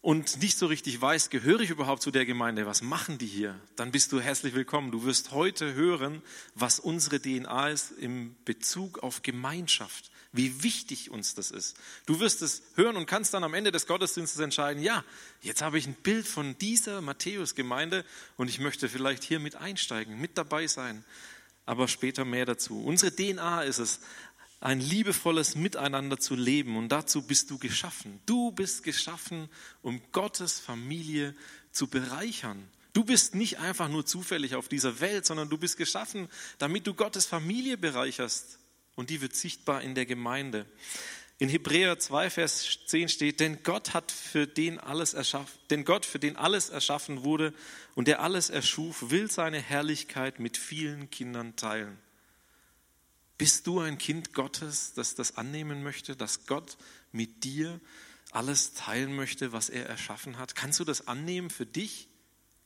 und 0.00 0.40
nicht 0.40 0.56
so 0.56 0.64
richtig 0.64 0.98
weißt, 0.98 1.30
gehöre 1.30 1.60
ich 1.60 1.68
überhaupt 1.68 2.00
zu 2.00 2.10
der 2.10 2.24
Gemeinde, 2.24 2.64
was 2.64 2.80
machen 2.80 3.18
die 3.18 3.26
hier, 3.26 3.60
dann 3.76 3.92
bist 3.92 4.10
du 4.10 4.22
herzlich 4.22 4.54
willkommen. 4.54 4.90
Du 4.90 5.04
wirst 5.04 5.32
heute 5.32 5.74
hören, 5.74 6.22
was 6.54 6.80
unsere 6.80 7.20
DNA 7.20 7.68
ist 7.68 7.90
im 7.90 8.36
Bezug 8.46 9.00
auf 9.00 9.20
Gemeinschaft, 9.20 10.10
wie 10.32 10.62
wichtig 10.62 11.10
uns 11.10 11.34
das 11.34 11.50
ist. 11.50 11.76
Du 12.06 12.20
wirst 12.20 12.40
es 12.40 12.62
hören 12.74 12.96
und 12.96 13.04
kannst 13.04 13.34
dann 13.34 13.44
am 13.44 13.52
Ende 13.52 13.70
des 13.70 13.86
Gottesdienstes 13.86 14.40
entscheiden, 14.40 14.82
ja, 14.82 15.04
jetzt 15.42 15.60
habe 15.60 15.76
ich 15.76 15.86
ein 15.86 15.92
Bild 15.92 16.26
von 16.26 16.56
dieser 16.56 17.02
Matthäus-Gemeinde 17.02 18.06
und 18.38 18.48
ich 18.48 18.60
möchte 18.60 18.88
vielleicht 18.88 19.24
hier 19.24 19.40
mit 19.40 19.56
einsteigen, 19.56 20.18
mit 20.18 20.38
dabei 20.38 20.66
sein 20.68 21.04
aber 21.70 21.86
später 21.86 22.24
mehr 22.24 22.46
dazu. 22.46 22.82
Unsere 22.82 23.14
DNA 23.14 23.62
ist 23.62 23.78
es, 23.78 24.00
ein 24.60 24.80
liebevolles 24.80 25.54
Miteinander 25.54 26.18
zu 26.18 26.34
leben. 26.34 26.76
Und 26.76 26.90
dazu 26.90 27.22
bist 27.22 27.50
du 27.50 27.58
geschaffen. 27.58 28.20
Du 28.26 28.52
bist 28.52 28.82
geschaffen, 28.82 29.48
um 29.82 30.00
Gottes 30.12 30.60
Familie 30.60 31.34
zu 31.72 31.86
bereichern. 31.86 32.68
Du 32.92 33.04
bist 33.04 33.34
nicht 33.34 33.58
einfach 33.58 33.88
nur 33.88 34.04
zufällig 34.04 34.54
auf 34.54 34.68
dieser 34.68 35.00
Welt, 35.00 35.24
sondern 35.24 35.48
du 35.48 35.56
bist 35.56 35.76
geschaffen, 35.76 36.28
damit 36.58 36.86
du 36.86 36.94
Gottes 36.94 37.24
Familie 37.24 37.78
bereicherst. 37.78 38.58
Und 38.96 39.10
die 39.10 39.20
wird 39.20 39.34
sichtbar 39.34 39.82
in 39.82 39.94
der 39.94 40.06
Gemeinde. 40.06 40.66
In 41.38 41.48
Hebräer 41.48 41.98
2, 41.98 42.28
Vers 42.28 42.80
10 42.84 43.08
steht, 43.08 43.40
denn 43.40 43.62
Gott 43.62 43.94
hat 43.94 44.12
für 44.12 44.46
den 44.46 44.78
alles 44.78 45.14
erschaffen, 45.14 45.58
denn 45.70 45.86
Gott, 45.86 46.04
für 46.04 46.18
den 46.18 46.36
alles 46.36 46.68
erschaffen 46.68 47.24
wurde 47.24 47.54
und 47.94 48.08
der 48.08 48.20
alles 48.20 48.50
erschuf, 48.50 49.08
will 49.08 49.30
seine 49.30 49.58
Herrlichkeit 49.58 50.38
mit 50.38 50.58
vielen 50.58 51.08
Kindern 51.08 51.56
teilen. 51.56 51.96
Bist 53.40 53.66
du 53.66 53.80
ein 53.80 53.96
Kind 53.96 54.34
Gottes, 54.34 54.92
das 54.92 55.14
das 55.14 55.38
annehmen 55.38 55.82
möchte, 55.82 56.14
dass 56.14 56.44
Gott 56.44 56.76
mit 57.10 57.42
dir 57.42 57.80
alles 58.32 58.74
teilen 58.74 59.16
möchte, 59.16 59.54
was 59.54 59.70
er 59.70 59.86
erschaffen 59.86 60.36
hat? 60.36 60.54
Kannst 60.54 60.78
du 60.78 60.84
das 60.84 61.08
annehmen 61.08 61.48
für 61.48 61.64
dich? 61.64 62.08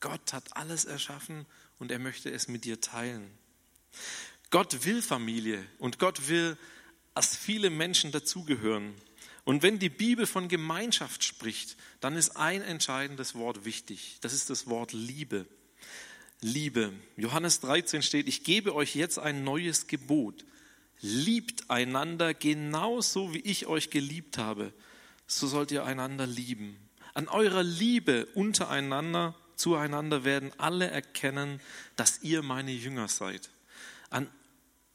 Gott 0.01 0.33
hat 0.33 0.57
alles 0.57 0.83
erschaffen 0.83 1.45
und 1.79 1.93
er 1.93 1.99
möchte 1.99 2.29
es 2.29 2.49
mit 2.49 2.65
dir 2.65 2.81
teilen. 2.81 3.25
Gott 4.49 4.83
will 4.83 5.01
Familie 5.01 5.65
und 5.79 5.97
Gott 5.97 6.27
will, 6.27 6.57
dass 7.13 7.37
viele 7.37 7.69
Menschen 7.69 8.11
dazugehören. 8.11 8.95
Und 9.45 9.63
wenn 9.63 9.79
die 9.79 9.87
Bibel 9.87 10.27
von 10.27 10.49
Gemeinschaft 10.49 11.23
spricht, 11.23 11.77
dann 12.01 12.17
ist 12.17 12.35
ein 12.35 12.61
entscheidendes 12.61 13.33
Wort 13.33 13.63
wichtig. 13.63 14.17
Das 14.19 14.33
ist 14.33 14.49
das 14.49 14.67
Wort 14.67 14.91
Liebe. 14.91 15.47
Liebe. 16.41 16.91
Johannes 17.15 17.61
13 17.61 18.01
steht, 18.01 18.27
ich 18.27 18.43
gebe 18.43 18.75
euch 18.75 18.93
jetzt 18.93 19.19
ein 19.19 19.45
neues 19.45 19.87
Gebot 19.87 20.43
Liebt 21.01 21.69
einander 21.69 22.33
genauso, 22.33 23.33
wie 23.33 23.39
ich 23.39 23.67
euch 23.67 23.89
geliebt 23.89 24.37
habe. 24.37 24.73
So 25.27 25.47
sollt 25.47 25.71
ihr 25.71 25.85
einander 25.85 26.27
lieben. 26.27 26.77
An 27.13 27.27
eurer 27.27 27.63
Liebe 27.63 28.25
untereinander, 28.33 29.35
zueinander 29.55 30.23
werden 30.23 30.51
alle 30.57 30.89
erkennen, 30.89 31.61
dass 31.95 32.21
ihr 32.23 32.41
meine 32.41 32.71
Jünger 32.71 33.07
seid. 33.07 33.49
An 34.09 34.29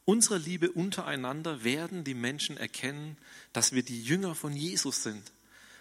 unserer 0.04 0.38
Liebe 0.38 0.70
untereinander 0.70 1.64
werden 1.64 2.04
die 2.04 2.14
Menschen 2.14 2.56
erkennen, 2.56 3.16
dass 3.52 3.72
wir 3.72 3.82
die 3.82 4.02
Jünger 4.02 4.34
von 4.34 4.54
Jesus 4.54 5.02
sind. 5.02 5.32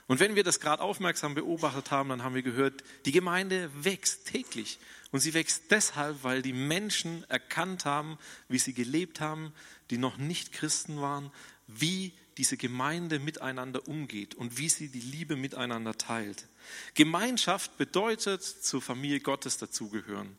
Und 0.08 0.20
wenn 0.20 0.36
wir 0.36 0.44
das 0.44 0.60
gerade 0.60 0.82
aufmerksam 0.82 1.36
beobachtet 1.36 1.92
haben, 1.92 2.10
dann 2.10 2.24
haben 2.24 2.36
wir 2.36 2.42
gehört, 2.42 2.84
die 3.06 3.12
Gemeinde 3.12 3.70
wächst 3.76 4.26
täglich. 4.26 4.80
Und 5.12 5.22
sie 5.22 5.34
wächst 5.34 5.72
deshalb, 5.72 6.24
weil 6.24 6.42
die 6.42 6.54
Menschen 6.54 7.24
erkannt 7.30 7.86
haben, 7.86 8.18
wie 8.48 8.60
sie 8.60 8.74
gelebt 8.74 9.20
haben, 9.22 9.54
die 9.90 9.98
noch 9.98 10.18
nicht 10.18 10.52
Christen 10.52 11.02
waren, 11.02 11.32
wie 11.68 12.14
diese 12.38 12.58
Gemeinde 12.58 13.20
miteinander 13.20 13.88
umgeht 13.88 14.36
und 14.36 14.58
wie 14.58 14.70
sie 14.70 14.88
die 14.88 15.02
Liebe 15.02 15.36
miteinander 15.36 15.98
teilt. 15.98 16.48
Gemeinschaft 16.94 17.78
bedeutet 17.78 18.44
zur 18.44 18.82
Familie 18.82 19.20
Gottes 19.20 19.58
dazugehören. 19.58 20.38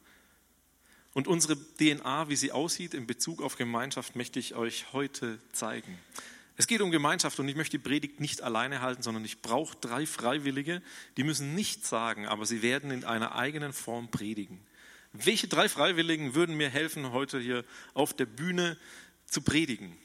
Und 1.12 1.27
unsere 1.27 1.57
DNA, 1.57 2.29
wie 2.29 2.37
sie 2.37 2.53
aussieht 2.53 2.95
in 2.95 3.07
Bezug 3.07 3.43
auf 3.43 3.57
Gemeinschaft, 3.57 4.15
möchte 4.15 4.39
ich 4.39 4.55
euch 4.55 4.93
heute 4.93 5.41
zeigen. 5.53 5.99
Es 6.61 6.67
geht 6.67 6.83
um 6.83 6.90
Gemeinschaft 6.90 7.40
und 7.40 7.49
ich 7.49 7.57
möchte 7.57 7.79
die 7.79 7.83
Predigt 7.83 8.21
nicht 8.21 8.43
alleine 8.43 8.83
halten, 8.83 9.00
sondern 9.00 9.25
ich 9.25 9.40
brauche 9.40 9.79
drei 9.81 10.05
Freiwillige, 10.05 10.83
die 11.17 11.25
müssen 11.25 11.55
nichts 11.55 11.88
sagen, 11.88 12.26
aber 12.26 12.45
sie 12.45 12.61
werden 12.61 12.90
in 12.90 13.02
einer 13.02 13.35
eigenen 13.35 13.73
Form 13.73 14.11
predigen. 14.11 14.61
Welche 15.14 15.49
drei 15.49 15.71
Freiwilligen 15.71 16.35
würden 16.35 16.59
mir 16.59 16.69
helfen, 16.69 17.12
heute 17.12 17.40
hier 17.40 17.64
auf 17.95 18.12
der 18.12 18.26
Bühne 18.26 18.76
zu 19.25 19.40
predigen? 19.40 19.97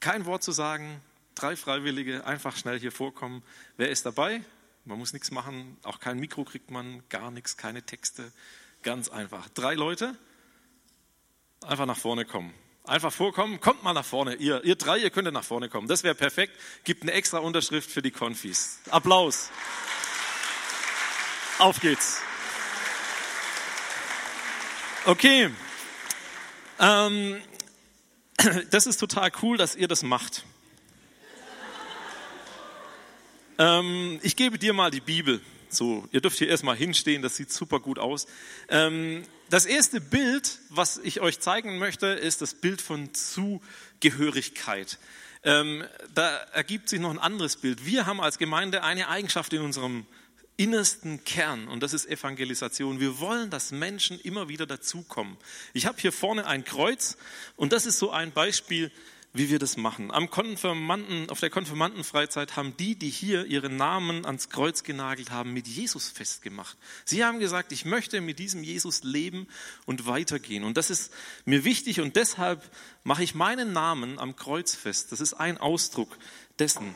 Kein 0.00 0.26
Wort 0.26 0.42
zu 0.42 0.50
sagen, 0.50 1.00
drei 1.36 1.54
Freiwillige, 1.54 2.26
einfach 2.26 2.56
schnell 2.56 2.80
hier 2.80 2.90
vorkommen. 2.90 3.44
Wer 3.76 3.90
ist 3.90 4.04
dabei? 4.04 4.42
Man 4.84 4.98
muss 4.98 5.12
nichts 5.12 5.30
machen, 5.30 5.76
auch 5.84 6.00
kein 6.00 6.18
Mikro 6.18 6.42
kriegt 6.42 6.72
man, 6.72 7.04
gar 7.08 7.30
nichts, 7.30 7.56
keine 7.56 7.84
Texte. 7.84 8.32
Ganz 8.82 9.10
einfach. 9.10 9.48
Drei 9.50 9.74
Leute, 9.74 10.18
einfach 11.62 11.86
nach 11.86 11.98
vorne 11.98 12.24
kommen. 12.24 12.52
Einfach 12.86 13.12
vorkommen, 13.12 13.60
kommt 13.60 13.82
mal 13.82 13.94
nach 13.94 14.04
vorne. 14.04 14.34
Ihr, 14.34 14.62
ihr 14.62 14.76
drei, 14.76 14.98
ihr 14.98 15.08
könnt 15.08 15.32
nach 15.32 15.42
vorne 15.42 15.70
kommen. 15.70 15.88
Das 15.88 16.02
wäre 16.02 16.14
perfekt. 16.14 16.52
Gibt 16.84 17.00
eine 17.00 17.12
extra 17.12 17.38
Unterschrift 17.38 17.90
für 17.90 18.02
die 18.02 18.10
Konfis. 18.10 18.78
Applaus. 18.90 19.48
Auf 21.58 21.80
geht's. 21.80 22.20
Okay. 25.06 25.48
Ähm, 26.78 27.40
das 28.70 28.86
ist 28.86 28.98
total 28.98 29.32
cool, 29.40 29.56
dass 29.56 29.76
ihr 29.76 29.88
das 29.88 30.02
macht. 30.02 30.44
Ähm, 33.56 34.18
ich 34.22 34.36
gebe 34.36 34.58
dir 34.58 34.74
mal 34.74 34.90
die 34.90 35.00
Bibel. 35.00 35.40
So, 35.74 36.08
ihr 36.12 36.20
dürft 36.20 36.38
hier 36.38 36.48
erstmal 36.48 36.76
hinstehen, 36.76 37.20
das 37.20 37.36
sieht 37.36 37.52
super 37.52 37.80
gut 37.80 37.98
aus. 37.98 38.26
Ähm, 38.68 39.24
das 39.50 39.66
erste 39.66 40.00
Bild, 40.00 40.58
was 40.70 40.98
ich 40.98 41.20
euch 41.20 41.40
zeigen 41.40 41.78
möchte, 41.78 42.06
ist 42.06 42.40
das 42.42 42.54
Bild 42.54 42.80
von 42.80 43.12
Zugehörigkeit. 43.12 44.98
Ähm, 45.42 45.84
da 46.14 46.36
ergibt 46.52 46.88
sich 46.88 47.00
noch 47.00 47.10
ein 47.10 47.18
anderes 47.18 47.56
Bild. 47.56 47.84
Wir 47.84 48.06
haben 48.06 48.20
als 48.20 48.38
Gemeinde 48.38 48.82
eine 48.84 49.08
Eigenschaft 49.08 49.52
in 49.52 49.62
unserem 49.62 50.06
innersten 50.56 51.24
Kern 51.24 51.66
und 51.66 51.82
das 51.82 51.92
ist 51.92 52.06
Evangelisation. 52.06 53.00
Wir 53.00 53.18
wollen, 53.18 53.50
dass 53.50 53.72
Menschen 53.72 54.20
immer 54.20 54.48
wieder 54.48 54.66
dazukommen. 54.66 55.36
Ich 55.72 55.86
habe 55.86 56.00
hier 56.00 56.12
vorne 56.12 56.46
ein 56.46 56.64
Kreuz 56.64 57.16
und 57.56 57.72
das 57.72 57.86
ist 57.86 57.98
so 57.98 58.10
ein 58.10 58.30
Beispiel, 58.30 58.92
wie 59.34 59.50
wir 59.50 59.58
das 59.58 59.76
machen. 59.76 60.12
Am 60.12 60.30
Konfirmanden, 60.30 61.28
auf 61.28 61.40
der 61.40 61.50
Konfirmandenfreizeit 61.50 62.56
haben 62.56 62.76
die, 62.76 62.94
die 62.94 63.10
hier 63.10 63.44
ihren 63.46 63.76
Namen 63.76 64.24
ans 64.24 64.48
Kreuz 64.48 64.84
genagelt 64.84 65.32
haben, 65.32 65.52
mit 65.52 65.66
Jesus 65.66 66.08
festgemacht. 66.08 66.78
Sie 67.04 67.24
haben 67.24 67.40
gesagt, 67.40 67.72
ich 67.72 67.84
möchte 67.84 68.20
mit 68.20 68.38
diesem 68.38 68.62
Jesus 68.62 69.02
leben 69.02 69.48
und 69.86 70.06
weitergehen. 70.06 70.62
Und 70.62 70.76
das 70.76 70.88
ist 70.88 71.12
mir 71.44 71.64
wichtig 71.64 72.00
und 72.00 72.14
deshalb 72.14 72.62
mache 73.02 73.24
ich 73.24 73.34
meinen 73.34 73.72
Namen 73.72 74.20
am 74.20 74.36
Kreuz 74.36 74.76
fest. 74.76 75.10
Das 75.10 75.20
ist 75.20 75.34
ein 75.34 75.58
Ausdruck 75.58 76.16
dessen. 76.60 76.94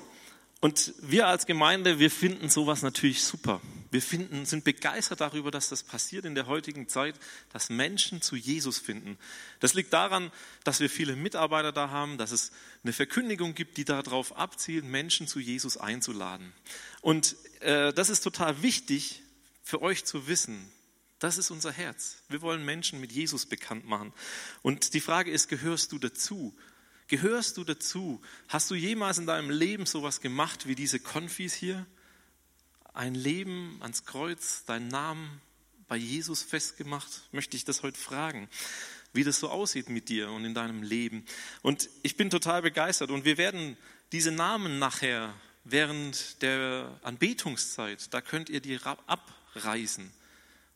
Und 0.61 0.93
wir 1.01 1.29
als 1.29 1.47
Gemeinde, 1.47 1.99
wir 2.01 2.11
finden 2.11 2.49
sowas 2.49 2.83
natürlich 2.83 3.23
super. 3.23 3.61
Wir 3.91 4.03
finden, 4.03 4.45
sind 4.45 4.65
begeistert 4.65 5.21
darüber, 5.21 5.51
dass 5.51 5.69
das 5.69 5.83
passiert 5.83 6.25
in 6.25 6.35
der 6.35 6.47
heutigen 6.47 6.89
Zeit, 6.89 7.15
dass 7.53 7.71
Menschen 7.71 8.21
zu 8.21 8.37
Jesus 8.37 8.79
finden. 8.79 9.17
Das 9.61 9.75
liegt 9.75 9.93
daran, 9.93 10.31
dass 10.65 10.81
wir 10.81 10.91
viele 10.91 11.17
Mitarbeiter 11.17 11.73
da 11.73 11.91
haben, 11.91 12.19
dass 12.19 12.33
es 12.33 12.51
eine 12.83 12.93
Verkündigung 12.93 13.55
gibt, 13.55 13.77
die 13.77 13.85
darauf 13.85 14.37
abzielt, 14.37 14.85
Menschen 14.85 15.27
zu 15.29 15.39
Jesus 15.39 15.77
einzuladen. 15.77 16.53
Und 17.01 17.37
äh, 17.61 17.93
das 17.95 18.11
ist 18.11 18.21
total 18.21 18.61
wichtig 18.63 19.23
für 19.63 19.81
euch 19.81 20.05
zu 20.05 20.27
wissen. 20.27 20.71
Das 21.19 21.39
ist 21.39 21.51
unser 21.51 21.73
Herz. 21.73 22.23
Wir 22.29 22.43
wollen 22.43 22.65
Menschen 22.65 23.01
mit 23.01 23.13
Jesus 23.13 23.47
bekannt 23.47 23.87
machen. 23.87 24.13
Und 24.63 24.93
die 24.95 25.01
Frage 25.01 25.31
ist, 25.31 25.49
gehörst 25.49 25.93
du 25.93 25.99
dazu? 25.99 26.55
Gehörst 27.09 27.57
du 27.57 27.65
dazu? 27.65 28.21
Hast 28.49 28.71
du 28.71 28.75
jemals 28.75 29.17
in 29.17 29.27
deinem 29.27 29.51
Leben 29.51 29.87
sowas 29.87 30.21
gemacht 30.21 30.69
wie 30.69 30.75
diese 30.75 31.01
Konfis 31.01 31.55
hier? 31.55 31.87
Ein 32.93 33.15
Leben 33.15 33.79
ans 33.81 34.05
Kreuz, 34.05 34.65
deinen 34.67 34.89
Namen 34.89 35.41
bei 35.89 35.97
Jesus 35.97 36.43
festgemacht? 36.43 37.23
Möchte 37.33 37.57
ich 37.57 37.65
das 37.65 37.83
heute 37.83 37.99
fragen. 37.99 38.49
wie 39.15 39.25
das 39.25 39.41
so 39.41 39.49
aussieht 39.49 39.89
mit 39.89 40.11
dir 40.11 40.31
und 40.31 40.45
in 40.45 40.53
deinem 40.55 40.83
Leben. 40.83 41.25
Und 41.63 41.89
ich 42.03 42.17
bin 42.17 42.29
total 42.29 42.61
begeistert 42.61 43.11
und 43.11 43.25
wir 43.25 43.39
werden 43.39 43.79
diese 44.13 44.31
Namen 44.31 44.79
nachher 44.79 45.35
während 45.65 46.43
der 46.43 47.01
Anbetungszeit, 47.03 48.13
da 48.13 48.21
könnt 48.21 48.51
ihr 48.51 48.61
die 48.61 48.79
abreißen 49.07 50.11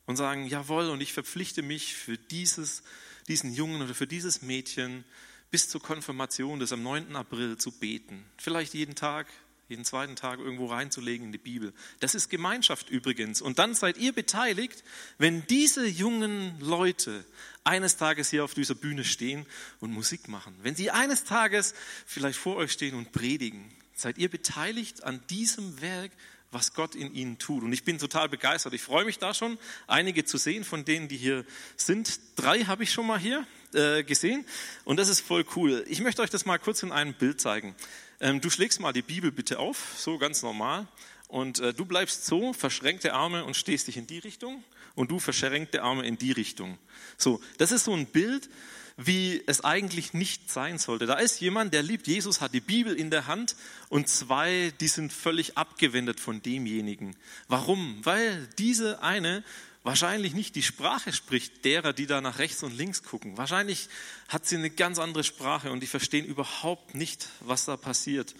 und 0.07 0.17
sagen, 0.17 0.47
jawohl, 0.47 0.89
und 0.89 1.01
ich 1.03 1.13
verpflichte 1.13 1.63
mich 1.63 1.95
für 1.95 2.17
dieses, 2.17 2.83
diesen 3.29 3.53
Jungen 3.53 3.83
oder 3.83 3.95
für 3.95 4.07
dieses 4.07 4.43
Mädchen 4.43 5.05
bis 5.53 5.69
zur 5.69 5.83
Konfirmation 5.83 6.59
des 6.59 6.73
am 6.73 6.83
9. 6.83 7.15
April 7.15 7.59
zu 7.59 7.71
beten. 7.71 8.25
Vielleicht 8.39 8.73
jeden 8.73 8.95
Tag, 8.95 9.29
jeden 9.69 9.85
zweiten 9.85 10.17
Tag 10.17 10.39
irgendwo 10.39 10.67
reinzulegen 10.67 11.27
in 11.27 11.33
die 11.33 11.39
Bibel. 11.39 11.75
Das 12.01 12.15
ist 12.15 12.31
Gemeinschaft 12.31 12.89
übrigens. 12.89 13.43
Und 13.43 13.59
dann 13.59 13.75
seid 13.75 13.99
ihr 13.99 14.13
beteiligt, 14.13 14.83
wenn 15.19 15.47
diese 15.47 15.87
jungen 15.87 16.59
Leute 16.59 17.25
eines 17.65 17.99
Tages 17.99 18.31
hier 18.31 18.45
auf 18.45 18.55
dieser 18.55 18.75
Bühne 18.75 19.05
stehen 19.05 19.45
und 19.81 19.93
Musik 19.93 20.27
machen. 20.27 20.57
Wenn 20.63 20.75
sie 20.75 20.91
eines 20.91 21.25
Tages 21.25 21.75
vielleicht 22.07 22.39
vor 22.39 22.57
euch 22.57 22.73
stehen 22.73 22.95
und 22.95 23.13
predigen, 23.13 23.71
seid 23.95 24.17
ihr 24.17 24.31
beteiligt 24.31 25.05
an 25.05 25.21
diesem 25.29 25.83
Werk, 25.83 26.13
was 26.51 26.73
Gott 26.73 26.95
in 26.95 27.15
ihnen 27.15 27.39
tut. 27.39 27.63
Und 27.63 27.75
ich 27.75 27.85
bin 27.85 27.99
total 27.99 28.31
begeistert. 28.31 28.73
Ich 28.73 28.83
freue 28.83 29.05
mich 29.05 29.19
da 29.19 29.35
schon, 29.35 29.59
einige 29.87 30.25
zu 30.25 30.39
sehen 30.39 30.65
von 30.65 30.87
denen, 30.87 31.09
die 31.09 31.19
hier 31.19 31.45
sind. 31.77 32.21
Drei 32.37 32.65
habe 32.65 32.85
ich 32.85 32.93
schon 32.93 33.07
mal 33.07 33.19
hier 33.19 33.47
äh, 33.75 34.03
gesehen 34.05 34.45
und 34.85 34.99
das 34.99 35.09
ist 35.09 35.21
voll 35.21 35.45
cool. 35.57 35.85
Ich 35.89 36.01
möchte 36.01 36.23
euch 36.23 36.31
das 36.31 36.45
mal 36.45 36.59
kurz 36.59 36.83
in 36.83 36.93
einem 36.93 37.15
Bild 37.15 37.41
zeigen. 37.41 37.75
Ähm, 38.21 38.41
du 38.41 38.51
schlägst 38.51 38.81
mal 38.81 38.93
die 38.93 39.03
Bibel 39.03 39.33
bitte 39.33 39.59
auf, 39.59 39.95
so 39.97 40.19
ganz 40.19 40.43
normal. 40.43 40.87
Und 41.29 41.61
äh, 41.61 41.73
du 41.73 41.87
bleibst 41.87 42.27
so, 42.27 42.53
verschränkte 42.53 43.15
Arme 43.15 43.45
und 43.45 43.57
stehst 43.57 43.87
dich 43.87 43.97
in 43.97 44.07
die 44.07 44.19
Richtung 44.19 44.63
und 44.95 45.11
du 45.11 45.19
verschränkte 45.19 45.83
Arme 45.83 46.07
in 46.07 46.19
die 46.19 46.33
Richtung. 46.33 46.79
So, 47.17 47.41
das 47.57 47.73
ist 47.73 47.85
so 47.85 47.95
ein 47.95 48.07
Bild, 48.07 48.51
wie 48.97 49.43
es 49.47 49.65
eigentlich 49.65 50.13
nicht 50.13 50.51
sein 50.51 50.79
sollte. 50.79 51.07
Da 51.07 51.15
ist 51.15 51.41
jemand, 51.41 51.73
der 51.73 51.83
liebt 51.83 52.07
Jesus, 52.07 52.41
hat 52.41 52.53
die 52.53 52.61
Bibel 52.61 52.95
in 52.95 53.11
der 53.11 53.27
Hand 53.27 53.57
und 53.89 54.09
zwei, 54.09 54.73
die 54.81 54.89
sind 54.89 55.13
völlig 55.13 55.57
abgewendet 55.57 56.21
von 56.21 56.43
demjenigen. 56.43 57.17
Warum? 57.49 58.01
Weil 58.03 58.49
diese 58.59 59.03
eine 59.03 59.43
wahrscheinlich 59.83 60.35
nicht 60.35 60.55
die 60.55 60.63
Sprache 60.63 61.13
spricht 61.13 61.65
derer, 61.65 61.93
die 61.93 62.07
da 62.07 62.21
nach 62.21 62.39
rechts 62.39 62.63
und 62.63 62.77
links 62.77 63.03
gucken. 63.03 63.37
Wahrscheinlich 63.37 63.89
hat 64.29 64.47
sie 64.47 64.57
eine 64.57 64.71
ganz 64.71 64.99
andere 64.99 65.25
Sprache 65.25 65.71
und 65.73 65.81
die 65.81 65.87
verstehen 65.87 66.25
überhaupt 66.25 66.95
nicht, 66.95 67.29
was 67.41 67.65
da 67.65 67.77
passiert. 67.77 68.35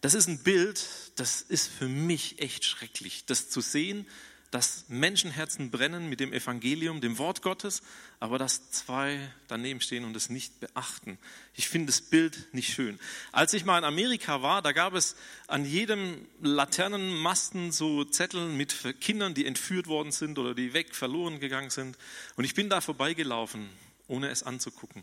Das 0.00 0.14
ist 0.14 0.28
ein 0.28 0.42
Bild, 0.42 0.86
das 1.16 1.40
ist 1.40 1.68
für 1.68 1.88
mich 1.88 2.40
echt 2.40 2.64
schrecklich, 2.64 3.24
das 3.24 3.48
zu 3.48 3.60
sehen, 3.60 4.06
dass 4.54 4.84
Menschenherzen 4.86 5.72
brennen 5.72 6.08
mit 6.08 6.20
dem 6.20 6.32
Evangelium, 6.32 7.00
dem 7.00 7.18
Wort 7.18 7.42
Gottes, 7.42 7.82
aber 8.20 8.38
dass 8.38 8.70
zwei 8.70 9.18
daneben 9.48 9.80
stehen 9.80 10.04
und 10.04 10.14
es 10.14 10.30
nicht 10.30 10.60
beachten. 10.60 11.18
Ich 11.54 11.68
finde 11.68 11.86
das 11.86 12.00
Bild 12.00 12.54
nicht 12.54 12.72
schön. 12.72 13.00
Als 13.32 13.52
ich 13.52 13.64
mal 13.64 13.78
in 13.78 13.84
Amerika 13.84 14.42
war, 14.42 14.62
da 14.62 14.70
gab 14.70 14.94
es 14.94 15.16
an 15.48 15.64
jedem 15.64 16.24
Laternenmasten 16.40 17.72
so 17.72 18.04
Zettel 18.04 18.46
mit 18.46 19.00
Kindern, 19.00 19.34
die 19.34 19.44
entführt 19.44 19.88
worden 19.88 20.12
sind 20.12 20.38
oder 20.38 20.54
die 20.54 20.72
weg 20.72 20.94
verloren 20.94 21.40
gegangen 21.40 21.70
sind. 21.70 21.98
Und 22.36 22.44
ich 22.44 22.54
bin 22.54 22.70
da 22.70 22.80
vorbeigelaufen, 22.80 23.68
ohne 24.06 24.28
es 24.28 24.44
anzugucken. 24.44 25.02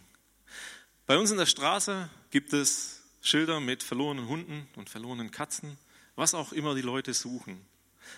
Bei 1.07 1.17
uns 1.17 1.29
in 1.29 1.37
der 1.37 1.45
Straße 1.45 2.09
gibt 2.29 2.53
es 2.53 3.01
Schilder 3.21 3.59
mit 3.59 3.83
verlorenen 3.83 4.29
Hunden 4.29 4.69
und 4.77 4.89
verlorenen 4.89 5.29
Katzen, 5.29 5.77
was 6.15 6.35
auch 6.35 6.53
immer 6.53 6.73
die 6.73 6.81
Leute 6.81 7.13
suchen 7.13 7.69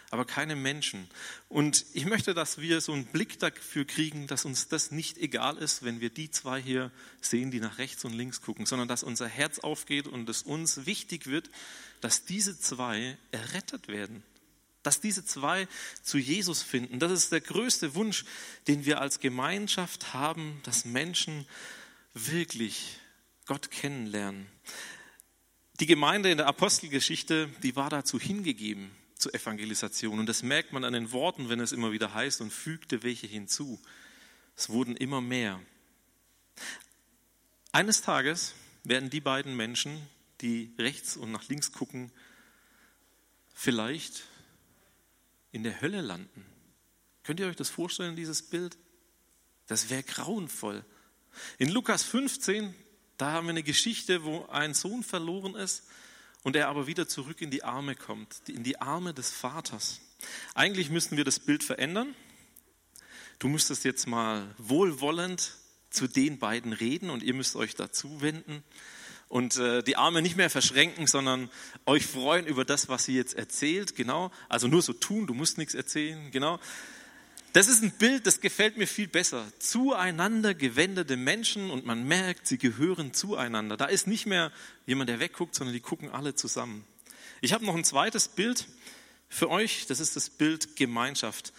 aber 0.09 0.25
keine 0.25 0.55
Menschen. 0.55 1.07
Und 1.49 1.85
ich 1.93 2.05
möchte, 2.05 2.33
dass 2.33 2.59
wir 2.59 2.81
so 2.81 2.93
einen 2.93 3.05
Blick 3.05 3.39
dafür 3.39 3.85
kriegen, 3.85 4.27
dass 4.27 4.45
uns 4.45 4.67
das 4.67 4.91
nicht 4.91 5.17
egal 5.17 5.57
ist, 5.57 5.83
wenn 5.83 6.01
wir 6.01 6.09
die 6.09 6.29
zwei 6.29 6.61
hier 6.61 6.91
sehen, 7.21 7.51
die 7.51 7.59
nach 7.59 7.77
rechts 7.77 8.05
und 8.05 8.13
links 8.13 8.41
gucken, 8.41 8.65
sondern 8.65 8.87
dass 8.87 9.03
unser 9.03 9.27
Herz 9.27 9.59
aufgeht 9.59 10.07
und 10.07 10.29
es 10.29 10.43
uns 10.43 10.85
wichtig 10.85 11.27
wird, 11.27 11.49
dass 12.01 12.25
diese 12.25 12.59
zwei 12.59 13.17
errettet 13.31 13.87
werden. 13.87 14.23
Dass 14.83 14.99
diese 14.99 15.25
zwei 15.25 15.67
zu 16.01 16.17
Jesus 16.17 16.61
finden. 16.61 16.99
Das 16.99 17.11
ist 17.11 17.31
der 17.31 17.41
größte 17.41 17.95
Wunsch, 17.95 18.25
den 18.67 18.85
wir 18.85 19.01
als 19.01 19.19
Gemeinschaft 19.19 20.13
haben, 20.13 20.59
dass 20.63 20.85
Menschen 20.85 21.47
wirklich 22.13 22.99
Gott 23.45 23.71
kennenlernen. 23.71 24.45
Die 25.79 25.85
Gemeinde 25.85 26.29
in 26.29 26.37
der 26.37 26.47
Apostelgeschichte, 26.47 27.49
die 27.63 27.75
war 27.75 27.89
dazu 27.89 28.19
hingegeben 28.19 28.91
zur 29.15 29.33
Evangelisation. 29.33 30.19
Und 30.19 30.27
das 30.27 30.43
merkt 30.43 30.73
man 30.73 30.83
an 30.83 30.93
den 30.93 31.11
Worten, 31.11 31.49
wenn 31.49 31.59
es 31.59 31.71
immer 31.71 31.91
wieder 31.91 32.13
heißt, 32.13 32.41
und 32.41 32.51
fügte 32.51 33.03
welche 33.03 33.27
hinzu. 33.27 33.79
Es 34.55 34.69
wurden 34.69 34.95
immer 34.95 35.21
mehr. 35.21 35.59
Eines 37.71 38.01
Tages 38.01 38.53
werden 38.83 39.09
die 39.09 39.21
beiden 39.21 39.55
Menschen, 39.55 40.01
die 40.41 40.73
rechts 40.77 41.17
und 41.17 41.31
nach 41.31 41.47
links 41.47 41.71
gucken, 41.71 42.11
vielleicht 43.53 44.23
in 45.51 45.63
der 45.63 45.81
Hölle 45.81 46.01
landen. 46.01 46.45
Könnt 47.23 47.39
ihr 47.39 47.47
euch 47.47 47.55
das 47.55 47.69
vorstellen, 47.69 48.15
dieses 48.15 48.41
Bild? 48.41 48.77
Das 49.67 49.89
wäre 49.89 50.03
grauenvoll. 50.03 50.83
In 51.57 51.69
Lukas 51.69 52.03
15, 52.03 52.75
da 53.17 53.31
haben 53.31 53.47
wir 53.47 53.51
eine 53.51 53.63
Geschichte, 53.63 54.23
wo 54.23 54.45
ein 54.47 54.73
Sohn 54.73 55.03
verloren 55.03 55.55
ist 55.55 55.83
und 56.43 56.55
er 56.55 56.67
aber 56.67 56.87
wieder 56.87 57.07
zurück 57.07 57.41
in 57.41 57.51
die 57.51 57.63
Arme 57.63 57.95
kommt, 57.95 58.47
in 58.47 58.63
die 58.63 58.79
Arme 58.79 59.13
des 59.13 59.31
Vaters. 59.31 60.01
Eigentlich 60.53 60.89
müssten 60.89 61.17
wir 61.17 61.23
das 61.23 61.39
Bild 61.39 61.63
verändern. 61.63 62.13
Du 63.39 63.47
müsstest 63.47 63.83
jetzt 63.83 64.07
mal 64.07 64.53
wohlwollend 64.57 65.55
zu 65.89 66.07
den 66.07 66.39
beiden 66.39 66.73
reden 66.73 67.09
und 67.09 67.23
ihr 67.23 67.33
müsst 67.33 67.55
euch 67.55 67.75
dazu 67.75 68.21
wenden 68.21 68.63
und 69.29 69.57
äh, 69.57 69.81
die 69.83 69.95
Arme 69.97 70.21
nicht 70.21 70.37
mehr 70.37 70.49
verschränken, 70.49 71.07
sondern 71.07 71.49
euch 71.85 72.05
freuen 72.05 72.45
über 72.45 72.65
das, 72.65 72.87
was 72.87 73.05
sie 73.05 73.15
jetzt 73.15 73.35
erzählt. 73.35 73.95
Genau, 73.95 74.31
also 74.47 74.67
nur 74.67 74.81
so 74.81 74.93
tun, 74.93 75.27
du 75.27 75.33
musst 75.33 75.57
nichts 75.57 75.73
erzählen. 75.73 76.29
Genau, 76.31 76.59
das 77.53 77.67
ist 77.67 77.83
ein 77.83 77.91
Bild, 77.91 78.25
das 78.25 78.41
gefällt 78.41 78.77
mir 78.77 78.87
viel 78.87 79.07
besser. 79.07 79.45
Zueinander 79.59 80.55
gewendete 80.55 81.17
Menschen 81.17 81.69
und 81.69 81.85
man 81.85 82.03
merkt, 82.03 82.47
sie 82.47 82.57
gehören 82.57 83.13
zueinander. 83.13 83.77
Da 83.77 83.85
ist 83.85 84.07
nicht 84.07 84.25
mehr 84.25 84.51
jemand, 84.87 85.09
der 85.09 85.19
wegguckt, 85.19 85.53
sondern 85.53 85.73
die 85.73 85.79
gucken 85.79 86.09
alle 86.09 86.33
zusammen. 86.33 86.83
Ich 87.41 87.53
habe 87.53 87.63
noch 87.63 87.75
ein 87.75 87.83
zweites 87.83 88.27
Bild 88.27 88.65
für 89.29 89.51
euch. 89.51 89.85
Das 89.85 89.99
ist 89.99 90.15
das 90.15 90.31
Bild 90.31 90.75
Gemeinschaft. 90.75 91.53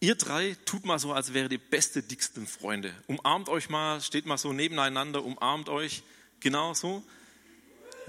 Ihr 0.00 0.16
drei 0.16 0.56
tut 0.66 0.84
mal 0.84 0.98
so, 0.98 1.12
als 1.12 1.32
wäre 1.32 1.48
die 1.48 1.58
beste, 1.58 2.02
dicksten 2.02 2.46
Freunde. 2.46 2.92
Umarmt 3.06 3.48
euch 3.48 3.70
mal, 3.70 4.00
steht 4.00 4.26
mal 4.26 4.36
so 4.36 4.52
nebeneinander, 4.52 5.24
umarmt 5.24 5.68
euch. 5.68 6.02
Genau 6.40 6.74
so. 6.74 7.02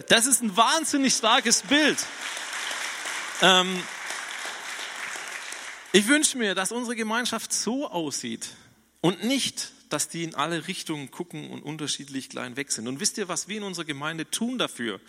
Das 0.09 0.25
ist 0.25 0.41
ein 0.41 0.57
wahnsinnig 0.57 1.13
starkes 1.13 1.61
Bild. 1.61 2.03
Ähm, 3.41 3.81
ich 5.93 6.07
wünsche 6.07 6.37
mir, 6.37 6.55
dass 6.55 6.71
unsere 6.71 6.95
Gemeinschaft 6.95 7.53
so 7.53 7.89
aussieht 7.89 8.49
und 8.99 9.23
nicht, 9.23 9.71
dass 9.89 10.09
die 10.09 10.23
in 10.23 10.33
alle 10.33 10.67
Richtungen 10.67 11.11
gucken 11.11 11.51
und 11.51 11.61
unterschiedlich 11.61 12.29
klein 12.29 12.57
weg 12.57 12.71
sind. 12.71 12.87
Und 12.87 12.99
wisst 12.99 13.17
ihr, 13.19 13.27
was 13.27 13.47
wir 13.47 13.57
in 13.57 13.63
unserer 13.63 13.85
Gemeinde 13.85 14.29
tun 14.29 14.57
dafür? 14.57 14.99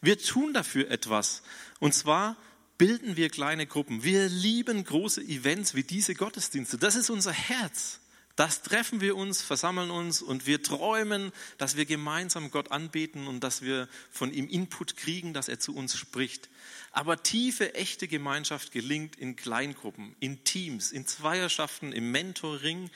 Wir 0.00 0.18
tun 0.18 0.54
dafür 0.54 0.90
etwas. 0.90 1.42
Und 1.80 1.92
zwar 1.92 2.36
bilden 2.78 3.16
wir 3.16 3.30
kleine 3.30 3.66
Gruppen. 3.66 4.04
Wir 4.04 4.28
lieben 4.28 4.84
große 4.84 5.22
Events 5.22 5.74
wie 5.74 5.82
diese 5.82 6.14
Gottesdienste. 6.14 6.78
Das 6.78 6.94
ist 6.94 7.10
unser 7.10 7.32
Herz. 7.32 8.00
Das 8.42 8.62
treffen 8.62 9.00
wir 9.00 9.14
uns, 9.14 9.40
versammeln 9.40 9.92
uns 9.92 10.20
und 10.20 10.48
wir 10.48 10.64
träumen, 10.64 11.30
dass 11.58 11.76
wir 11.76 11.86
gemeinsam 11.86 12.50
Gott 12.50 12.72
anbeten 12.72 13.28
und 13.28 13.38
dass 13.44 13.62
wir 13.62 13.88
von 14.10 14.32
ihm 14.32 14.48
Input 14.48 14.96
kriegen, 14.96 15.32
dass 15.32 15.48
er 15.48 15.60
zu 15.60 15.76
uns 15.76 15.96
spricht. 15.96 16.50
Aber 16.90 17.22
tiefe, 17.22 17.76
echte 17.76 18.08
Gemeinschaft 18.08 18.72
gelingt 18.72 19.14
in 19.14 19.36
Kleingruppen, 19.36 20.16
in 20.18 20.42
Teams, 20.42 20.90
in 20.90 21.06
Zweierschaften, 21.06 21.92
im 21.92 22.10
Mentoring 22.10 22.90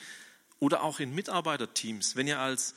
oder 0.59 0.83
auch 0.83 0.99
in 0.99 1.15
Mitarbeiterteams. 1.15 2.17
Wenn 2.17 2.27
ihr 2.27 2.39
als 2.39 2.75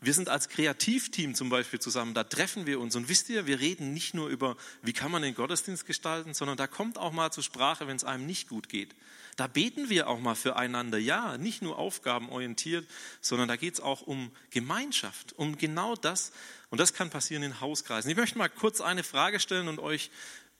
wir 0.00 0.14
sind 0.14 0.28
als 0.28 0.48
Kreativteam 0.48 1.34
zum 1.34 1.48
Beispiel 1.48 1.80
zusammen, 1.80 2.14
da 2.14 2.24
treffen 2.24 2.66
wir 2.66 2.78
uns 2.80 2.94
und 2.94 3.08
wisst 3.08 3.28
ihr, 3.28 3.46
wir 3.46 3.58
reden 3.58 3.92
nicht 3.92 4.14
nur 4.14 4.28
über, 4.28 4.56
wie 4.82 4.92
kann 4.92 5.10
man 5.10 5.22
den 5.22 5.34
Gottesdienst 5.34 5.86
gestalten, 5.86 6.34
sondern 6.34 6.56
da 6.56 6.66
kommt 6.66 6.98
auch 6.98 7.12
mal 7.12 7.32
zur 7.32 7.42
Sprache, 7.42 7.86
wenn 7.86 7.96
es 7.96 8.04
einem 8.04 8.26
nicht 8.26 8.48
gut 8.48 8.68
geht. 8.68 8.94
Da 9.36 9.46
beten 9.46 9.88
wir 9.88 10.08
auch 10.08 10.18
mal 10.18 10.34
füreinander, 10.34 10.98
ja, 10.98 11.38
nicht 11.38 11.62
nur 11.62 11.78
aufgabenorientiert, 11.78 12.88
sondern 13.20 13.46
da 13.46 13.54
geht 13.54 13.74
es 13.74 13.80
auch 13.80 14.02
um 14.02 14.32
Gemeinschaft, 14.50 15.32
um 15.36 15.56
genau 15.56 15.94
das. 15.94 16.32
Und 16.70 16.80
das 16.80 16.92
kann 16.92 17.08
passieren 17.08 17.44
in 17.44 17.60
Hauskreisen. 17.60 18.10
Ich 18.10 18.16
möchte 18.16 18.36
mal 18.36 18.48
kurz 18.48 18.80
eine 18.80 19.04
Frage 19.04 19.38
stellen 19.38 19.68
und 19.68 19.78
euch 19.78 20.10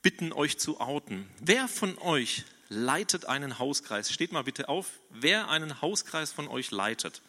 bitten, 0.01 0.33
euch 0.33 0.59
zu 0.59 0.81
outen. 0.81 1.29
Wer 1.41 1.67
von 1.67 1.99
euch 1.99 2.45
leitet 2.69 3.25
einen 3.25 3.59
Hauskreis? 3.59 4.13
Steht 4.13 4.31
mal 4.31 4.45
bitte 4.45 4.69
auf, 4.69 4.87
wer 5.11 5.49
einen 5.49 5.81
Hauskreis 5.83 6.31
von 6.31 6.47
euch 6.47 6.71
leitet 6.71 7.21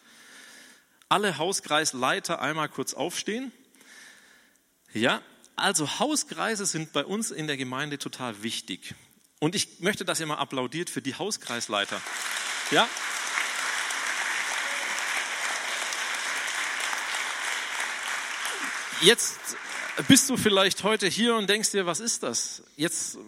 alle 1.10 1.36
Hauskreisleiter 1.38 2.40
einmal 2.40 2.68
kurz 2.68 2.94
aufstehen. 2.94 3.52
Ja, 4.94 5.20
also 5.56 5.98
Hauskreise 5.98 6.64
sind 6.64 6.92
bei 6.92 7.04
uns 7.04 7.30
in 7.30 7.46
der 7.46 7.56
Gemeinde 7.56 7.98
total 7.98 8.42
wichtig. 8.42 8.94
Und 9.40 9.54
ich 9.54 9.80
möchte, 9.80 10.04
dass 10.04 10.20
ihr 10.20 10.26
mal 10.26 10.36
applaudiert 10.36 10.88
für 10.88 11.02
die 11.02 11.14
Hauskreisleiter. 11.14 12.00
Ja? 12.70 12.88
Jetzt 19.00 19.56
bist 20.08 20.28
du 20.30 20.36
vielleicht 20.36 20.82
heute 20.82 21.06
hier 21.06 21.34
und 21.34 21.48
denkst 21.48 21.70
dir, 21.70 21.86
was 21.86 22.00
ist 22.00 22.22
das? 22.22 22.62
Jetzt, 22.76 23.18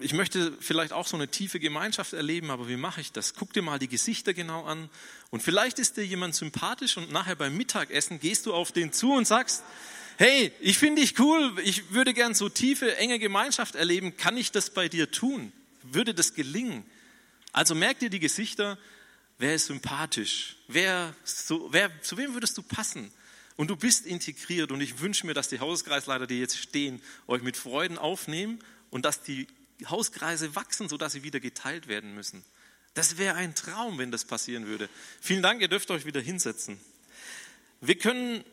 ich 0.00 0.12
möchte 0.12 0.52
vielleicht 0.60 0.92
auch 0.92 1.06
so 1.06 1.16
eine 1.16 1.28
tiefe 1.28 1.60
Gemeinschaft 1.60 2.12
erleben, 2.12 2.50
aber 2.50 2.68
wie 2.68 2.76
mache 2.76 3.00
ich 3.00 3.12
das? 3.12 3.34
Guck 3.34 3.52
dir 3.52 3.62
mal 3.62 3.78
die 3.78 3.88
Gesichter 3.88 4.34
genau 4.34 4.64
an 4.64 4.88
und 5.30 5.42
vielleicht 5.42 5.78
ist 5.78 5.96
dir 5.96 6.04
jemand 6.04 6.34
sympathisch 6.34 6.96
und 6.96 7.12
nachher 7.12 7.36
beim 7.36 7.56
Mittagessen 7.56 8.20
gehst 8.20 8.46
du 8.46 8.54
auf 8.54 8.72
den 8.72 8.92
zu 8.92 9.12
und 9.12 9.26
sagst, 9.26 9.62
hey, 10.18 10.52
ich 10.60 10.78
finde 10.78 11.02
dich 11.02 11.18
cool, 11.18 11.54
ich 11.62 11.92
würde 11.92 12.14
gern 12.14 12.34
so 12.34 12.48
tiefe, 12.48 12.96
enge 12.96 13.18
Gemeinschaft 13.18 13.74
erleben, 13.74 14.16
kann 14.16 14.36
ich 14.36 14.52
das 14.52 14.70
bei 14.70 14.88
dir 14.88 15.10
tun? 15.10 15.52
Würde 15.82 16.14
das 16.14 16.34
gelingen? 16.34 16.84
Also 17.52 17.74
merk 17.74 17.98
dir 17.98 18.10
die 18.10 18.20
Gesichter, 18.20 18.78
wer 19.38 19.54
ist 19.54 19.66
sympathisch, 19.66 20.56
wer, 20.68 21.14
so, 21.24 21.68
wer, 21.72 21.90
zu 22.02 22.16
wem 22.16 22.34
würdest 22.34 22.56
du 22.58 22.62
passen? 22.62 23.12
Und 23.56 23.68
du 23.68 23.76
bist 23.76 24.06
integriert 24.06 24.70
und 24.70 24.80
ich 24.80 25.00
wünsche 25.00 25.26
mir, 25.26 25.34
dass 25.34 25.48
die 25.48 25.60
Hauskreisleiter, 25.60 26.26
die 26.26 26.38
jetzt 26.38 26.58
stehen, 26.58 27.00
euch 27.26 27.42
mit 27.42 27.56
Freuden 27.56 27.96
aufnehmen 27.96 28.58
und 28.90 29.04
dass 29.04 29.22
die 29.22 29.46
Hauskreise 29.86 30.54
wachsen, 30.54 30.88
sodass 30.88 31.12
sie 31.12 31.22
wieder 31.22 31.40
geteilt 31.40 31.88
werden 31.88 32.14
müssen. 32.14 32.44
Das 32.94 33.18
wäre 33.18 33.36
ein 33.36 33.54
Traum, 33.54 33.98
wenn 33.98 34.10
das 34.10 34.24
passieren 34.24 34.66
würde. 34.66 34.88
Vielen 35.20 35.42
Dank, 35.42 35.60
ihr 35.60 35.68
dürft 35.68 35.90
euch 35.90 36.06
wieder 36.06 36.20
hinsetzen. 36.20 36.80
Wir 37.80 37.98
können 37.98 38.44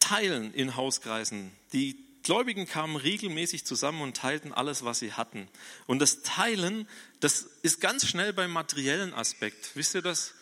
teilen 0.00 0.52
in 0.54 0.76
Hauskreisen. 0.76 1.52
Die 1.72 2.04
Gläubigen 2.22 2.66
kamen 2.66 2.96
regelmäßig 2.96 3.64
zusammen 3.64 4.02
und 4.02 4.16
teilten 4.16 4.52
alles, 4.52 4.84
was 4.84 4.98
sie 4.98 5.12
hatten. 5.12 5.48
Und 5.86 6.00
das 6.00 6.22
Teilen, 6.22 6.88
das 7.20 7.48
ist 7.62 7.80
ganz 7.80 8.06
schnell 8.06 8.32
beim 8.32 8.50
materiellen 8.50 9.14
Aspekt. 9.14 9.70
Wisst 9.74 9.94
ihr 9.94 10.02
das? 10.02 10.34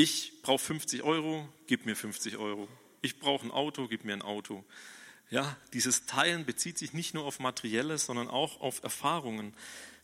Ich 0.00 0.42
brauche 0.42 0.64
50 0.64 1.02
Euro, 1.02 1.48
gib 1.66 1.84
mir 1.84 1.96
50 1.96 2.36
Euro. 2.36 2.68
Ich 3.02 3.18
brauche 3.18 3.44
ein 3.44 3.50
Auto, 3.50 3.88
gib 3.88 4.04
mir 4.04 4.12
ein 4.12 4.22
Auto. 4.22 4.64
Ja, 5.28 5.56
dieses 5.72 6.06
Teilen 6.06 6.46
bezieht 6.46 6.78
sich 6.78 6.92
nicht 6.92 7.14
nur 7.14 7.24
auf 7.24 7.40
Materielles, 7.40 8.06
sondern 8.06 8.28
auch 8.28 8.60
auf 8.60 8.80
Erfahrungen. 8.84 9.54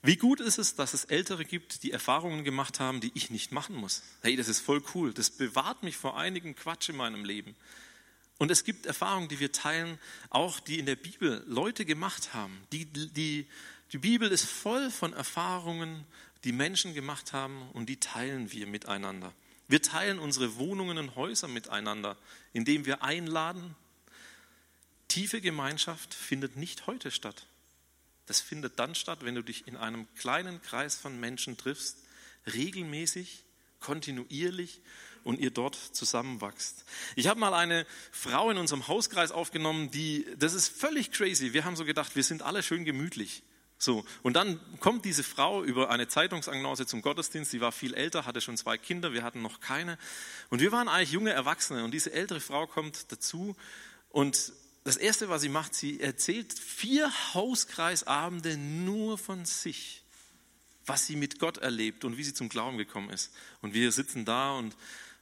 Wie 0.02 0.16
gut 0.16 0.40
ist 0.40 0.58
es, 0.58 0.74
dass 0.74 0.94
es 0.94 1.04
Ältere 1.04 1.44
gibt, 1.44 1.84
die 1.84 1.92
Erfahrungen 1.92 2.42
gemacht 2.42 2.80
haben, 2.80 3.00
die 3.00 3.12
ich 3.14 3.30
nicht 3.30 3.52
machen 3.52 3.76
muss. 3.76 4.02
Hey, 4.22 4.34
das 4.34 4.48
ist 4.48 4.58
voll 4.58 4.82
cool. 4.96 5.14
Das 5.14 5.30
bewahrt 5.30 5.84
mich 5.84 5.96
vor 5.96 6.18
einigen 6.18 6.56
Quatsch 6.56 6.88
in 6.88 6.96
meinem 6.96 7.24
Leben. 7.24 7.54
Und 8.38 8.50
es 8.50 8.64
gibt 8.64 8.86
Erfahrungen, 8.86 9.28
die 9.28 9.38
wir 9.38 9.52
teilen, 9.52 10.00
auch 10.28 10.58
die 10.58 10.80
in 10.80 10.86
der 10.86 10.96
Bibel 10.96 11.44
Leute 11.46 11.84
gemacht 11.84 12.34
haben. 12.34 12.58
Die, 12.72 12.86
die, 12.86 13.46
die 13.92 13.98
Bibel 13.98 14.28
ist 14.28 14.44
voll 14.44 14.90
von 14.90 15.12
Erfahrungen, 15.12 16.04
die 16.42 16.50
Menschen 16.50 16.94
gemacht 16.94 17.32
haben 17.32 17.70
und 17.74 17.88
die 17.88 18.00
teilen 18.00 18.50
wir 18.50 18.66
miteinander. 18.66 19.32
Wir 19.68 19.82
teilen 19.82 20.18
unsere 20.18 20.56
Wohnungen 20.56 20.98
und 20.98 21.16
Häuser 21.16 21.48
miteinander, 21.48 22.16
indem 22.52 22.84
wir 22.84 23.02
einladen. 23.02 23.74
Tiefe 25.08 25.40
Gemeinschaft 25.40 26.12
findet 26.12 26.56
nicht 26.56 26.86
heute 26.86 27.10
statt. 27.10 27.46
Das 28.26 28.40
findet 28.40 28.78
dann 28.78 28.94
statt, 28.94 29.20
wenn 29.22 29.34
du 29.34 29.42
dich 29.42 29.66
in 29.66 29.76
einem 29.76 30.06
kleinen 30.16 30.62
Kreis 30.62 30.96
von 30.96 31.18
Menschen 31.18 31.56
triffst, 31.56 31.98
regelmäßig, 32.52 33.44
kontinuierlich 33.80 34.80
und 35.24 35.38
ihr 35.38 35.50
dort 35.50 35.74
zusammenwachst. 35.74 36.84
Ich 37.16 37.26
habe 37.26 37.40
mal 37.40 37.54
eine 37.54 37.86
Frau 38.12 38.50
in 38.50 38.58
unserem 38.58 38.88
Hauskreis 38.88 39.30
aufgenommen, 39.30 39.90
die, 39.90 40.26
das 40.38 40.54
ist 40.54 40.68
völlig 40.68 41.10
crazy. 41.10 41.52
Wir 41.52 41.64
haben 41.64 41.76
so 41.76 41.84
gedacht, 41.84 42.16
wir 42.16 42.24
sind 42.24 42.42
alle 42.42 42.62
schön 42.62 42.84
gemütlich. 42.84 43.42
So, 43.84 44.02
und 44.22 44.32
dann 44.32 44.58
kommt 44.80 45.04
diese 45.04 45.22
Frau 45.22 45.62
über 45.62 45.90
eine 45.90 46.08
Zeitungsagnose 46.08 46.86
zum 46.86 47.02
Gottesdienst. 47.02 47.50
Sie 47.50 47.60
war 47.60 47.70
viel 47.70 47.92
älter, 47.92 48.24
hatte 48.24 48.40
schon 48.40 48.56
zwei 48.56 48.78
Kinder, 48.78 49.12
wir 49.12 49.22
hatten 49.22 49.42
noch 49.42 49.60
keine. 49.60 49.98
Und 50.48 50.60
wir 50.60 50.72
waren 50.72 50.88
eigentlich 50.88 51.12
junge 51.12 51.32
Erwachsene. 51.32 51.84
Und 51.84 51.90
diese 51.90 52.10
ältere 52.10 52.40
Frau 52.40 52.66
kommt 52.66 53.12
dazu. 53.12 53.54
Und 54.08 54.54
das 54.84 54.96
Erste, 54.96 55.28
was 55.28 55.42
sie 55.42 55.50
macht, 55.50 55.74
sie 55.74 56.00
erzählt 56.00 56.58
vier 56.58 57.12
Hauskreisabende 57.34 58.56
nur 58.56 59.18
von 59.18 59.44
sich, 59.44 60.02
was 60.86 61.06
sie 61.06 61.16
mit 61.16 61.38
Gott 61.38 61.58
erlebt 61.58 62.06
und 62.06 62.16
wie 62.16 62.24
sie 62.24 62.32
zum 62.32 62.48
Glauben 62.48 62.78
gekommen 62.78 63.10
ist. 63.10 63.34
Und 63.60 63.74
wir 63.74 63.92
sitzen 63.92 64.24
da 64.24 64.52
und 64.52 64.74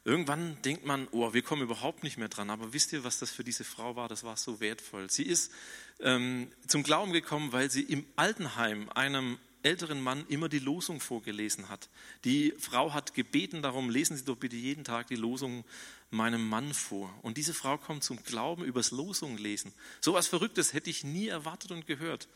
Irgendwann 0.05 0.61
denkt 0.63 0.85
man, 0.85 1.07
oh, 1.13 1.33
wir 1.33 1.43
kommen 1.43 1.63
überhaupt 1.63 2.03
nicht 2.03 2.19
mehr 2.19 2.29
dran. 2.29 2.51
Aber 2.51 2.73
wisst 2.73 2.93
ihr, 2.93 3.05
was 3.05 3.19
das 3.19 3.31
für 3.31 3.45
diese 3.45 3.65
Frau 3.65 3.95
war? 3.95 4.09
Das 4.09 4.25
war 4.25 4.37
so 4.37 4.61
wertvoll. 4.61 5.09
Sie 5.11 5.23
ist 5.23 5.53
ähm, 6.01 6.51
zum 6.67 6.83
Glauben 6.83 7.13
gekommen, 7.13 7.53
weil 7.53 7.71
sie 7.71 7.83
im 7.83 8.05
Altenheim 8.17 8.89
einem 8.91 9.39
älteren 9.63 10.03
Mann 10.03 10.27
immer 10.29 10.49
die 10.49 10.59
Losung 10.59 11.01
vorgelesen 11.01 11.69
hat. 11.69 11.89
Die 12.25 12.53
Frau 12.59 12.93
hat 12.93 13.15
gebeten 13.15 13.63
darum, 13.63 13.91
lesen 13.91 14.17
Sie 14.17 14.25
doch 14.25 14.37
bitte 14.37 14.57
jeden 14.57 14.85
Tag 14.85 15.07
die 15.07 15.17
Losung 15.17 15.65
meinem 16.11 16.49
Mann 16.49 16.75
vor. 16.75 17.13
Und 17.23 17.37
diese 17.37 17.55
Frau 17.55 17.79
kommt 17.79 18.05
zum 18.05 18.23
Glauben 18.25 18.65
übers 18.65 18.91
Losung 18.91 19.39
lesen. 19.39 19.73
So 20.01 20.15
was 20.15 20.27
Verrücktes 20.27 20.73
hätte 20.73 20.91
ich 20.91 21.05
nie 21.05 21.29
erwartet 21.29 21.71
und 21.71 21.87
gehört. 21.87 22.29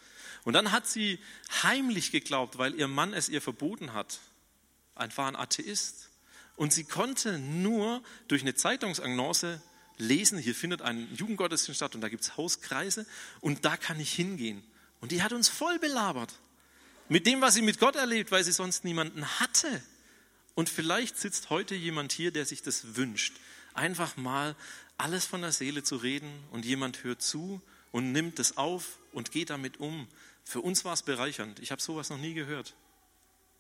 Und 0.44 0.52
dann 0.52 0.72
hat 0.72 0.86
sie 0.86 1.18
heimlich 1.62 2.12
geglaubt, 2.12 2.58
weil 2.58 2.74
ihr 2.74 2.88
Mann 2.88 3.12
es 3.12 3.28
ihr 3.28 3.42
verboten 3.42 3.92
hat. 3.92 4.20
Ein 4.94 5.14
war 5.16 5.28
ein 5.28 5.36
Atheist. 5.36 6.05
Und 6.56 6.72
sie 6.72 6.84
konnte 6.84 7.38
nur 7.38 8.02
durch 8.28 8.42
eine 8.42 8.54
Zeitungsannonce 8.54 9.60
lesen, 9.98 10.38
hier 10.38 10.54
findet 10.54 10.82
ein 10.82 11.08
Jugendgottesdienst 11.14 11.76
statt 11.76 11.94
und 11.94 12.00
da 12.00 12.08
gibt 12.08 12.22
es 12.22 12.36
Hauskreise 12.36 13.06
und 13.40 13.64
da 13.64 13.76
kann 13.76 14.00
ich 14.00 14.12
hingehen. 14.12 14.62
Und 15.00 15.12
die 15.12 15.22
hat 15.22 15.32
uns 15.32 15.48
voll 15.48 15.78
belabert 15.78 16.34
mit 17.08 17.26
dem, 17.26 17.40
was 17.40 17.54
sie 17.54 17.62
mit 17.62 17.78
Gott 17.78 17.96
erlebt, 17.96 18.30
weil 18.32 18.42
sie 18.42 18.52
sonst 18.52 18.84
niemanden 18.84 19.24
hatte. 19.38 19.82
Und 20.54 20.68
vielleicht 20.68 21.18
sitzt 21.18 21.50
heute 21.50 21.74
jemand 21.74 22.12
hier, 22.12 22.30
der 22.30 22.46
sich 22.46 22.62
das 22.62 22.96
wünscht, 22.96 23.34
einfach 23.74 24.16
mal 24.16 24.56
alles 24.96 25.26
von 25.26 25.42
der 25.42 25.52
Seele 25.52 25.82
zu 25.82 25.96
reden 25.96 26.32
und 26.50 26.64
jemand 26.64 27.04
hört 27.04 27.20
zu 27.20 27.60
und 27.92 28.12
nimmt 28.12 28.38
es 28.38 28.56
auf 28.56 28.98
und 29.12 29.30
geht 29.30 29.50
damit 29.50 29.78
um. 29.78 30.08
Für 30.42 30.62
uns 30.62 30.84
war 30.84 30.94
es 30.94 31.02
bereichernd. 31.02 31.60
Ich 31.60 31.70
habe 31.70 31.82
sowas 31.82 32.08
noch 32.08 32.18
nie 32.18 32.32
gehört 32.32 32.74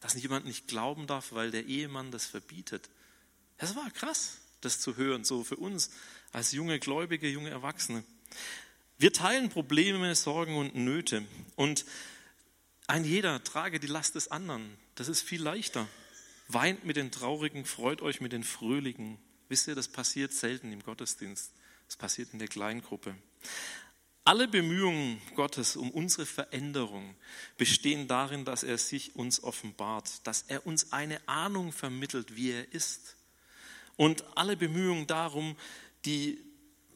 dass 0.00 0.14
jemand 0.14 0.46
nicht 0.46 0.68
glauben 0.68 1.06
darf, 1.06 1.32
weil 1.32 1.50
der 1.50 1.66
Ehemann 1.66 2.10
das 2.10 2.26
verbietet. 2.26 2.88
Das 3.58 3.74
war 3.76 3.90
krass, 3.90 4.38
das 4.60 4.80
zu 4.80 4.96
hören, 4.96 5.24
so 5.24 5.44
für 5.44 5.56
uns 5.56 5.90
als 6.32 6.52
junge 6.52 6.78
Gläubige, 6.78 7.28
junge 7.28 7.50
Erwachsene. 7.50 8.04
Wir 8.98 9.12
teilen 9.12 9.50
Probleme, 9.50 10.14
Sorgen 10.14 10.56
und 10.56 10.74
Nöte. 10.74 11.24
Und 11.54 11.84
ein 12.86 13.04
jeder 13.04 13.42
trage 13.42 13.80
die 13.80 13.86
Last 13.86 14.14
des 14.14 14.30
anderen. 14.30 14.76
Das 14.94 15.08
ist 15.08 15.22
viel 15.22 15.42
leichter. 15.42 15.88
Weint 16.48 16.84
mit 16.84 16.96
den 16.96 17.10
Traurigen, 17.10 17.64
freut 17.64 18.00
euch 18.00 18.20
mit 18.20 18.32
den 18.32 18.44
Fröhlichen. 18.44 19.18
Wisst 19.48 19.68
ihr, 19.68 19.74
das 19.74 19.88
passiert 19.88 20.32
selten 20.32 20.72
im 20.72 20.82
Gottesdienst. 20.82 21.52
Das 21.86 21.96
passiert 21.96 22.32
in 22.32 22.38
der 22.38 22.48
Kleingruppe. 22.48 23.16
Alle 24.26 24.48
Bemühungen 24.48 25.22
Gottes 25.36 25.76
um 25.76 25.88
unsere 25.92 26.26
Veränderung 26.26 27.14
bestehen 27.58 28.08
darin, 28.08 28.44
dass 28.44 28.64
er 28.64 28.76
sich 28.76 29.14
uns 29.14 29.40
offenbart, 29.40 30.26
dass 30.26 30.42
er 30.48 30.66
uns 30.66 30.92
eine 30.92 31.20
Ahnung 31.28 31.70
vermittelt, 31.70 32.34
wie 32.34 32.50
er 32.50 32.72
ist. 32.72 33.14
Und 33.94 34.24
alle 34.36 34.56
Bemühungen 34.56 35.06
darum, 35.06 35.56
die, 36.06 36.40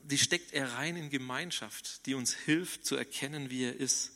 die 0.03 0.19
steckt 0.19 0.53
er 0.53 0.73
rein 0.73 0.97
in 0.97 1.09
Gemeinschaft, 1.09 2.05
die 2.07 2.15
uns 2.15 2.35
hilft 2.35 2.85
zu 2.85 2.97
erkennen, 2.97 3.49
wie 3.49 3.63
er 3.63 3.77
ist. 3.77 4.11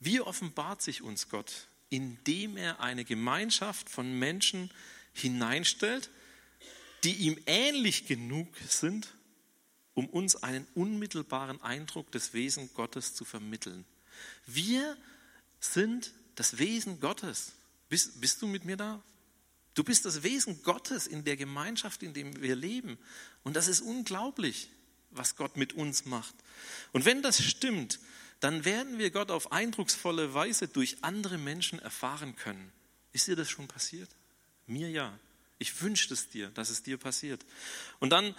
Wie 0.00 0.20
offenbart 0.20 0.82
sich 0.82 1.02
uns 1.02 1.28
Gott? 1.28 1.68
Indem 1.88 2.56
er 2.56 2.80
eine 2.80 3.04
Gemeinschaft 3.04 3.88
von 3.88 4.18
Menschen 4.18 4.72
hineinstellt, 5.12 6.10
die 7.04 7.12
ihm 7.12 7.38
ähnlich 7.46 8.08
genug 8.08 8.48
sind, 8.68 9.14
um 9.96 10.06
uns 10.10 10.36
einen 10.36 10.66
unmittelbaren 10.74 11.60
Eindruck 11.62 12.12
des 12.12 12.34
Wesen 12.34 12.68
Gottes 12.74 13.14
zu 13.14 13.24
vermitteln. 13.24 13.86
Wir 14.44 14.96
sind 15.58 16.12
das 16.34 16.58
Wesen 16.58 17.00
Gottes. 17.00 17.52
Bist, 17.88 18.20
bist 18.20 18.42
du 18.42 18.46
mit 18.46 18.66
mir 18.66 18.76
da? 18.76 19.02
Du 19.72 19.82
bist 19.82 20.04
das 20.04 20.22
Wesen 20.22 20.62
Gottes 20.62 21.06
in 21.06 21.24
der 21.24 21.38
Gemeinschaft, 21.38 22.02
in 22.02 22.12
der 22.12 22.42
wir 22.42 22.54
leben. 22.54 22.98
Und 23.42 23.56
das 23.56 23.68
ist 23.68 23.80
unglaublich, 23.80 24.68
was 25.12 25.34
Gott 25.34 25.56
mit 25.56 25.72
uns 25.72 26.04
macht. 26.04 26.34
Und 26.92 27.06
wenn 27.06 27.22
das 27.22 27.42
stimmt, 27.42 27.98
dann 28.40 28.66
werden 28.66 28.98
wir 28.98 29.10
Gott 29.10 29.30
auf 29.30 29.50
eindrucksvolle 29.50 30.34
Weise 30.34 30.68
durch 30.68 30.98
andere 31.00 31.38
Menschen 31.38 31.78
erfahren 31.78 32.36
können. 32.36 32.70
Ist 33.12 33.28
dir 33.28 33.36
das 33.36 33.48
schon 33.48 33.66
passiert? 33.66 34.10
Mir 34.66 34.90
ja. 34.90 35.18
Ich 35.58 35.80
wünsche 35.80 36.12
es 36.12 36.28
dir, 36.28 36.50
dass 36.50 36.68
es 36.68 36.82
dir 36.82 36.98
passiert. 36.98 37.46
Und 37.98 38.10
dann 38.10 38.34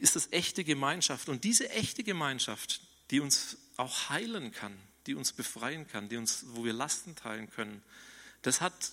ist 0.00 0.16
es 0.16 0.32
echte 0.32 0.64
Gemeinschaft. 0.64 1.28
Und 1.28 1.44
diese 1.44 1.70
echte 1.70 2.02
Gemeinschaft, 2.02 2.80
die 3.10 3.20
uns 3.20 3.58
auch 3.76 4.08
heilen 4.08 4.52
kann, 4.52 4.76
die 5.06 5.14
uns 5.14 5.32
befreien 5.32 5.86
kann, 5.86 6.08
die 6.08 6.16
uns, 6.16 6.44
wo 6.48 6.64
wir 6.64 6.72
Lasten 6.72 7.14
teilen 7.14 7.50
können, 7.50 7.82
das 8.42 8.60
hat 8.60 8.92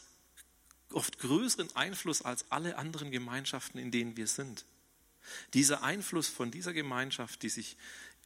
oft 0.91 1.19
größeren 1.19 1.75
Einfluss 1.75 2.21
als 2.21 2.51
alle 2.51 2.77
anderen 2.77 3.11
Gemeinschaften, 3.11 3.79
in 3.79 3.91
denen 3.91 4.17
wir 4.17 4.27
sind. 4.27 4.65
Dieser 5.53 5.83
Einfluss 5.83 6.27
von 6.27 6.51
dieser 6.51 6.73
Gemeinschaft, 6.73 7.43
die 7.43 7.49
sich 7.49 7.77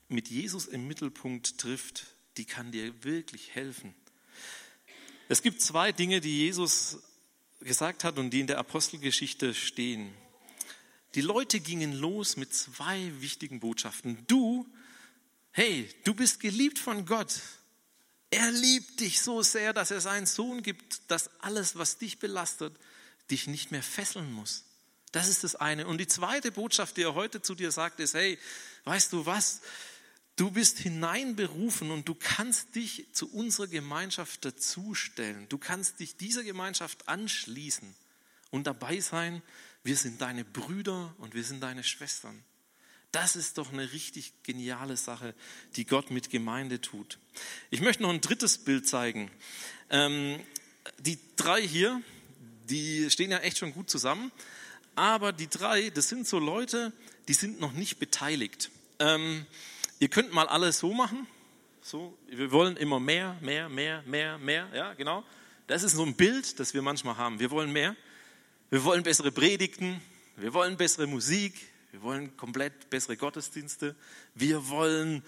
mit 0.07 0.29
Jesus 0.29 0.67
im 0.67 0.87
Mittelpunkt 0.87 1.57
trifft, 1.57 2.07
die 2.37 2.45
kann 2.45 2.71
dir 2.71 3.03
wirklich 3.03 3.55
helfen. 3.55 3.95
Es 5.29 5.41
gibt 5.41 5.61
zwei 5.61 5.91
Dinge, 5.91 6.21
die 6.21 6.39
Jesus 6.39 6.99
gesagt 7.61 8.03
hat 8.03 8.17
und 8.17 8.31
die 8.31 8.41
in 8.41 8.47
der 8.47 8.57
Apostelgeschichte 8.57 9.53
stehen. 9.53 10.13
Die 11.15 11.21
Leute 11.21 11.59
gingen 11.59 11.93
los 11.93 12.37
mit 12.37 12.53
zwei 12.53 13.11
wichtigen 13.19 13.59
Botschaften. 13.59 14.25
Du 14.27 14.65
Hey, 15.53 15.89
du 16.05 16.13
bist 16.13 16.39
geliebt 16.39 16.79
von 16.79 17.05
Gott. 17.05 17.41
Er 18.29 18.49
liebt 18.51 19.01
dich 19.01 19.21
so 19.21 19.41
sehr, 19.41 19.73
dass 19.73 19.91
er 19.91 19.99
seinen 19.99 20.25
Sohn 20.25 20.63
gibt, 20.63 21.11
dass 21.11 21.29
alles, 21.41 21.75
was 21.75 21.97
dich 21.97 22.19
belastet, 22.19 22.73
dich 23.29 23.47
nicht 23.47 23.69
mehr 23.69 23.83
fesseln 23.83 24.31
muss. 24.31 24.63
Das 25.11 25.27
ist 25.27 25.43
das 25.43 25.55
eine. 25.55 25.87
Und 25.87 25.97
die 25.97 26.07
zweite 26.07 26.53
Botschaft, 26.53 26.95
die 26.95 27.01
er 27.01 27.15
heute 27.15 27.41
zu 27.41 27.53
dir 27.53 27.73
sagt, 27.73 27.99
ist, 27.99 28.13
hey, 28.13 28.39
weißt 28.85 29.11
du 29.11 29.25
was? 29.25 29.59
Du 30.37 30.51
bist 30.51 30.79
hineinberufen 30.79 31.91
und 31.91 32.07
du 32.07 32.15
kannst 32.15 32.73
dich 32.75 33.07
zu 33.11 33.29
unserer 33.29 33.67
Gemeinschaft 33.67 34.45
dazustellen. 34.45 35.49
Du 35.49 35.57
kannst 35.57 35.99
dich 35.99 36.15
dieser 36.15 36.43
Gemeinschaft 36.43 37.09
anschließen 37.09 37.93
und 38.51 38.67
dabei 38.67 39.01
sein. 39.01 39.41
Wir 39.83 39.95
sind 39.95 40.21
deine 40.21 40.45
Brüder 40.45 41.13
und 41.17 41.33
wir 41.33 41.43
sind 41.43 41.61
deine 41.61 41.83
Schwestern. 41.83 42.43
Das 43.11 43.35
ist 43.35 43.57
doch 43.57 43.73
eine 43.73 43.91
richtig 43.91 44.31
geniale 44.43 44.95
Sache, 44.95 45.33
die 45.75 45.85
Gott 45.85 46.11
mit 46.11 46.29
Gemeinde 46.29 46.79
tut. 46.79 47.17
Ich 47.69 47.81
möchte 47.81 48.03
noch 48.03 48.09
ein 48.09 48.21
drittes 48.21 48.59
Bild 48.59 48.87
zeigen. 48.87 49.29
Ähm, 49.89 50.39
die 50.99 51.19
drei 51.35 51.61
hier, 51.61 52.01
die 52.69 53.09
stehen 53.09 53.31
ja 53.31 53.39
echt 53.39 53.57
schon 53.57 53.73
gut 53.73 53.89
zusammen. 53.89 54.31
Aber 54.95 55.33
die 55.33 55.49
drei, 55.49 55.89
das 55.89 56.09
sind 56.09 56.27
so 56.27 56.39
Leute, 56.39 56.93
die 57.27 57.33
sind 57.33 57.59
noch 57.59 57.73
nicht 57.73 57.99
beteiligt. 57.99 58.71
Ähm, 58.99 59.45
ihr 59.99 60.09
könnt 60.09 60.31
mal 60.31 60.47
alles 60.47 60.79
so 60.79 60.93
machen. 60.93 61.27
So, 61.81 62.17
wir 62.27 62.51
wollen 62.51 62.77
immer 62.77 62.99
mehr, 62.99 63.37
mehr, 63.41 63.67
mehr, 63.67 64.03
mehr, 64.03 64.37
mehr. 64.37 64.69
Ja, 64.73 64.93
genau. 64.93 65.23
Das 65.67 65.83
ist 65.83 65.93
so 65.93 66.05
ein 66.05 66.15
Bild, 66.15 66.59
das 66.59 66.73
wir 66.73 66.81
manchmal 66.81 67.17
haben. 67.17 67.39
Wir 67.39 67.51
wollen 67.51 67.71
mehr. 67.71 67.95
Wir 68.71 68.85
wollen 68.85 69.03
bessere 69.03 69.33
Predigten. 69.33 69.99
Wir 70.37 70.53
wollen 70.53 70.77
bessere 70.77 71.05
Musik. 71.05 71.53
Wir 71.91 72.01
wollen 72.03 72.37
komplett 72.37 72.89
bessere 72.89 73.17
Gottesdienste. 73.17 73.97
Wir 74.33 74.69
wollen 74.69 75.25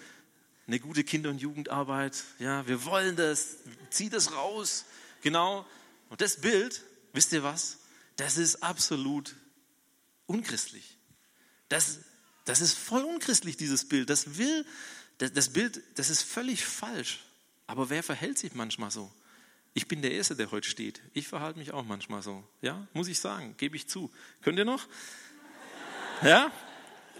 eine 0.66 0.80
gute 0.80 1.04
Kinder- 1.04 1.28
und 1.28 1.42
Jugendarbeit. 1.42 2.24
Ja, 2.38 2.66
wir 2.66 2.86
wollen 2.86 3.16
das. 3.16 3.58
Zieh 3.90 4.08
das 4.08 4.32
raus. 4.32 4.86
Genau. 5.20 5.66
Und 6.08 6.22
das 6.22 6.40
Bild, 6.40 6.82
wisst 7.12 7.34
ihr 7.34 7.42
was? 7.42 7.80
Das 8.16 8.38
ist 8.38 8.62
absolut 8.62 9.36
unchristlich. 10.24 10.96
Das, 11.68 11.98
das 12.46 12.62
ist 12.62 12.72
voll 12.72 13.02
unchristlich, 13.02 13.58
dieses 13.58 13.86
Bild. 13.86 14.08
Das 14.08 14.38
will, 14.38 14.64
das, 15.18 15.34
das 15.34 15.50
Bild, 15.50 15.82
das 15.96 16.08
ist 16.08 16.22
völlig 16.22 16.64
falsch. 16.64 17.22
Aber 17.66 17.90
wer 17.90 18.02
verhält 18.02 18.38
sich 18.38 18.54
manchmal 18.54 18.90
so? 18.90 19.12
Ich 19.76 19.88
bin 19.88 20.02
der 20.02 20.12
Erste, 20.12 20.36
der 20.36 20.52
heute 20.52 20.68
steht. 20.68 21.02
Ich 21.14 21.26
verhalte 21.26 21.58
mich 21.58 21.72
auch 21.72 21.84
manchmal 21.84 22.22
so. 22.22 22.44
Ja, 22.62 22.86
muss 22.92 23.08
ich 23.08 23.18
sagen, 23.18 23.56
gebe 23.58 23.74
ich 23.74 23.88
zu. 23.88 24.08
Könnt 24.42 24.56
ihr 24.56 24.64
noch? 24.64 24.86
Ja? 26.22 26.52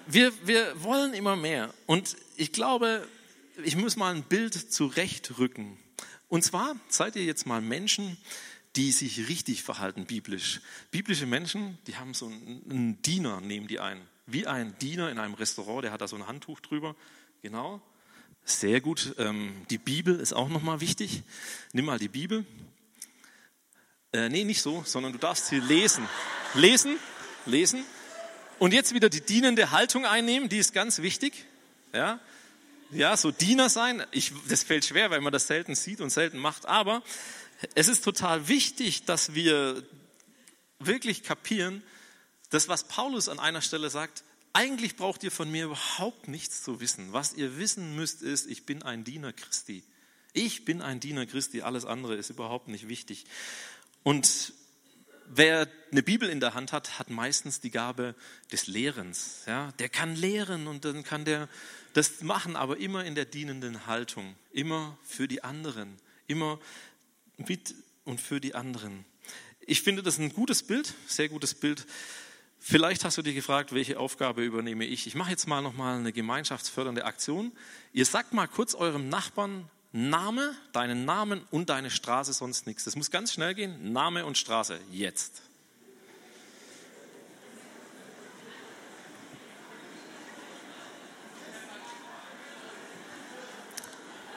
Wir, 0.07 0.33
wir 0.47 0.81
wollen 0.83 1.15
immer 1.15 1.35
mehr. 1.35 1.75
Und 1.87 2.17
ich 2.37 2.53
glaube, 2.53 3.09
ich 3.65 3.77
muss 3.77 3.97
mal 3.97 4.15
ein 4.15 4.23
Bild 4.23 4.55
zurechtrücken. 4.55 5.77
Und 6.29 6.45
zwar 6.45 6.77
seid 6.89 7.17
ihr 7.17 7.25
jetzt 7.25 7.45
mal 7.45 7.61
Menschen, 7.61 8.17
die 8.77 8.93
sich 8.93 9.29
richtig 9.29 9.65
verhalten 9.65 10.07
biblisch. 10.07 10.61
Biblische 10.93 11.27
Menschen, 11.27 11.79
die 11.89 11.97
haben 11.97 12.15
so 12.15 12.27
einen, 12.27 12.63
einen 12.71 13.03
Diener, 13.03 13.41
nehmen 13.41 13.67
die 13.67 13.81
ein. 13.81 14.01
Wie 14.27 14.47
ein 14.47 14.79
Diener 14.79 15.11
in 15.11 15.19
einem 15.19 15.35
Restaurant, 15.35 15.85
der 15.85 15.93
hat 15.93 16.01
da 16.01 16.09
so 16.09 16.17
ein 16.17 16.27
Handtuch 16.29 16.61
drüber. 16.61 16.95
Genau. 17.43 17.83
Sehr 18.45 18.81
gut. 18.81 19.15
Ähm, 19.19 19.55
die 19.71 19.79
Bibel 19.79 20.21
ist 20.21 20.35
auch 20.35 20.49
nochmal 20.49 20.81
wichtig. 20.81 21.23
Nimm 21.73 21.87
mal 21.87 21.99
die 21.99 22.09
Bibel. 22.09 22.45
Äh, 24.13 24.29
nee, 24.29 24.45
nicht 24.45 24.61
so, 24.61 24.83
sondern 24.87 25.13
du 25.13 25.19
darfst 25.19 25.47
sie 25.47 25.61
lesen. 25.61 26.07
Lesen, 26.55 26.99
lesen. 27.47 27.85
Und 28.59 28.75
jetzt 28.75 28.93
wieder 28.93 29.09
die 29.09 29.23
dienende 29.23 29.71
Haltung 29.71 30.05
einnehmen, 30.05 30.49
die 30.51 30.59
ist 30.59 30.75
ganz 30.75 31.01
wichtig. 31.01 31.47
Ja, 31.95 32.21
ja 32.91 33.17
so 33.17 33.31
Diener 33.31 33.71
sein. 33.71 34.05
Ich, 34.11 34.33
das 34.49 34.63
fällt 34.63 34.85
schwer, 34.85 35.11
weil 35.11 35.23
man 35.23 35.33
das 35.33 35.47
selten 35.47 35.75
sieht 35.75 36.03
und 36.03 36.11
selten 36.11 36.39
macht. 36.39 36.67
Aber 36.67 37.03
es 37.75 37.89
ist 37.89 38.05
total 38.05 38.47
wichtig, 38.47 39.05
dass 39.05 39.35
wir 39.35 39.83
wirklich 40.79 41.23
kapieren, 41.23 41.83
das, 42.51 42.69
was 42.69 42.85
Paulus 42.85 43.31
an 43.31 43.41
einer 43.41 43.63
Stelle 43.63 43.89
sagt, 43.89 44.23
eigentlich 44.55 44.97
braucht 44.97 45.23
ihr 45.25 45.31
von 45.31 45.51
mir 45.51 45.67
überhaupt 45.67 46.29
nichts 46.29 46.63
zu 46.63 46.81
wissen. 46.81 47.13
Was 47.13 47.35
ihr 47.35 47.59
wissen 47.59 47.95
müsst, 47.97 48.23
ist, 48.23 48.47
ich 48.47 48.65
bin 48.65 48.83
ein 48.83 49.05
Diener 49.05 49.33
Christi. 49.33 49.83
Ich 50.33 50.65
bin 50.65 50.81
ein 50.81 51.01
Diener 51.01 51.27
Christi, 51.27 51.63
alles 51.63 51.85
andere 51.85 52.15
ist 52.15 52.31
überhaupt 52.31 52.69
nicht 52.69 52.89
wichtig. 52.89 53.25
Und 54.05 54.53
wer 55.27 55.69
eine 55.91 56.03
Bibel 56.03 56.29
in 56.29 56.41
der 56.41 56.55
Hand 56.55 56.73
hat, 56.73 56.99
hat 56.99 57.11
meistens 57.11 57.61
die 57.61 57.71
Gabe 57.71 58.15
des 58.53 58.67
Lehrens. 58.67 59.43
Ja, 59.47 59.73
der 59.81 59.89
kann 59.89 60.15
lehren 60.15 60.67
und 60.67 60.85
dann 60.85 61.03
kann 61.03 61.25
der 61.25 61.49
das 61.93 62.23
machen, 62.23 62.57
aber 62.57 62.79
immer 62.79 63.05
in 63.05 63.15
der 63.15 63.25
dienenden 63.25 63.87
Haltung, 63.87 64.35
immer 64.53 64.99
für 65.05 65.29
die 65.29 65.43
anderen, 65.43 65.97
immer 66.27 66.61
mit 67.37 67.75
und 68.05 68.21
für 68.21 68.41
die 68.41 68.55
anderen. 68.55 69.05
Ich 69.67 69.83
finde 69.83 70.03
das 70.03 70.19
ein 70.19 70.33
gutes 70.33 70.63
Bild, 70.63 70.95
sehr 71.07 71.29
gutes 71.29 71.55
Bild. 71.55 71.87
Vielleicht 72.67 73.05
hast 73.05 73.19
du 73.19 73.23
dich 73.23 73.35
gefragt, 73.35 73.75
welche 73.75 74.01
Aufgabe 74.01 74.43
übernehme 74.43 74.87
ich? 74.87 75.07
Ich 75.07 75.15
mache 75.15 75.31
jetzt 75.31 75.47
mal 75.47 75.61
noch 75.61 75.75
mal 75.75 75.99
eine 75.99 76.15
gemeinschaftsfördernde 76.15 77.05
Aktion. 77.05 77.53
Ihr 77.93 78.07
sagt 78.07 78.33
mal 78.33 78.49
kurz 78.49 78.75
eurem 78.75 79.11
Nachbarn 79.11 79.69
Name, 79.93 80.55
deinen 80.73 81.05
Namen 81.05 81.43
und 81.51 81.69
deine 81.69 81.91
Straße, 81.91 82.33
sonst 82.33 82.67
nichts. 82.67 82.85
Das 82.85 82.97
muss 82.97 83.11
ganz 83.11 83.35
schnell 83.35 83.55
gehen. 83.55 83.93
Name 83.93 84.25
und 84.25 84.39
Straße, 84.39 84.81
jetzt. 84.91 85.43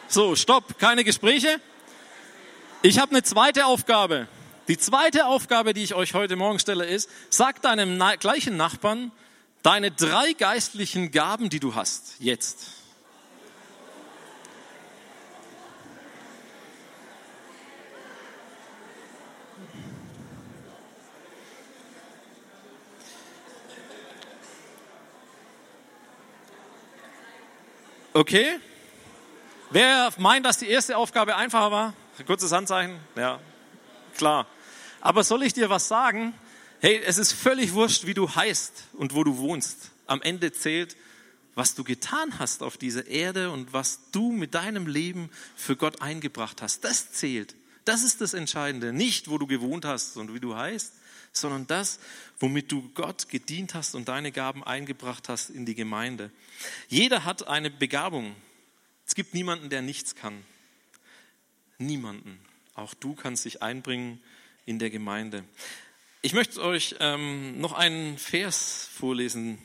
So, 0.10 0.36
stopp, 0.36 0.78
keine 0.78 1.06
Gespräche. 1.06 1.62
Ich 2.82 3.00
habe 3.00 3.12
eine 3.12 3.24
zweite 3.24 3.68
Aufgabe. 3.68 4.28
Die 4.68 4.78
zweite 4.78 5.28
Aufgabe, 5.28 5.74
die 5.74 5.84
ich 5.84 5.96
euch 5.96 6.14
heute 6.14 6.36
Morgen 6.36 6.60
stelle, 6.60 6.86
ist, 6.86 7.10
sag 7.30 7.62
deinem 7.62 8.02
gleichen 8.20 8.58
Nachbarn 8.58 9.12
deine 9.64 9.92
drei 9.92 10.34
geistlichen 10.34 11.12
Gaben, 11.12 11.50
die 11.50 11.62
du 11.62 11.74
hast, 11.76 12.16
jetzt. 12.20 12.72
Okay? 28.14 28.60
Wer 29.70 30.12
meint, 30.18 30.46
dass 30.46 30.58
die 30.58 30.68
erste 30.68 30.98
Aufgabe 30.98 31.36
einfacher 31.36 31.72
war? 31.72 31.94
Kurzes 32.26 32.52
Handzeichen? 32.52 33.00
Ja, 33.16 33.40
klar. 34.18 34.46
Aber 35.02 35.24
soll 35.24 35.44
ich 35.44 35.54
dir 35.54 35.70
was 35.70 35.88
sagen? 35.88 36.34
Hey, 36.80 37.02
es 37.04 37.18
ist 37.18 37.34
völlig 37.34 37.74
wurscht, 37.74 38.06
wie 38.06 38.14
du 38.14 38.34
heißt 38.36 38.84
und 38.94 39.16
wo 39.16 39.24
du 39.24 39.38
wohnst. 39.38 39.92
Am 40.06 40.22
Ende 40.22 40.52
zählt, 40.52 40.96
was 41.56 41.74
du 41.74 41.84
getan 41.84 42.38
hast 42.38 42.62
auf 42.62 42.78
dieser 42.78 43.08
Erde 43.08 43.50
und 43.50 43.74
was 43.74 44.12
du 44.12 44.32
mit 44.32 44.54
deinem 44.54 44.86
Leben 44.86 45.32
für 45.56 45.76
Gott 45.76 46.02
eingebracht 46.02 46.62
hast. 46.62 46.84
Das 46.84 47.12
zählt. 47.12 47.56
Das 47.84 48.04
ist 48.04 48.22
das 48.22 48.34
Entscheidende. 48.34 48.94
Nicht, 48.94 49.30
wo 49.30 49.38
du 49.38 49.48
gewohnt 49.48 49.86
hast 49.86 50.18
und 50.18 50.34
wie 50.34 50.40
du 50.40 50.56
heißt, 50.56 50.94
sondern 51.32 51.66
das, 51.66 52.00
womit 52.40 52.72
du 52.72 52.90
Gott 52.94 53.30
gedient 53.30 53.74
hast 53.74 53.96
und 53.96 54.08
deine 54.08 54.32
Gaben 54.32 54.64
eingebracht 54.64 55.30
hast 55.30 55.50
in 55.50 55.66
die 55.66 55.76
Gemeinde. 55.76 56.32
Jeder 56.90 57.26
hat 57.26 57.48
eine 57.48 57.72
Begabung. 57.72 58.36
Es 59.08 59.16
gibt 59.16 59.34
niemanden, 59.34 59.70
der 59.70 59.82
nichts 59.82 60.16
kann. 60.16 60.44
Niemanden. 61.80 62.40
Auch 62.76 62.94
du 62.94 63.16
kannst 63.16 63.46
dich 63.46 63.64
einbringen 63.64 64.22
in 64.68 64.80
der 64.80 64.92
Gemeinde. 64.92 65.44
Ich 66.22 66.34
möchte 66.34 66.62
euch 66.62 66.96
ähm, 67.00 67.60
noch 67.60 67.72
einen 67.72 68.18
Vers 68.18 68.90
vorlesen, 68.94 69.58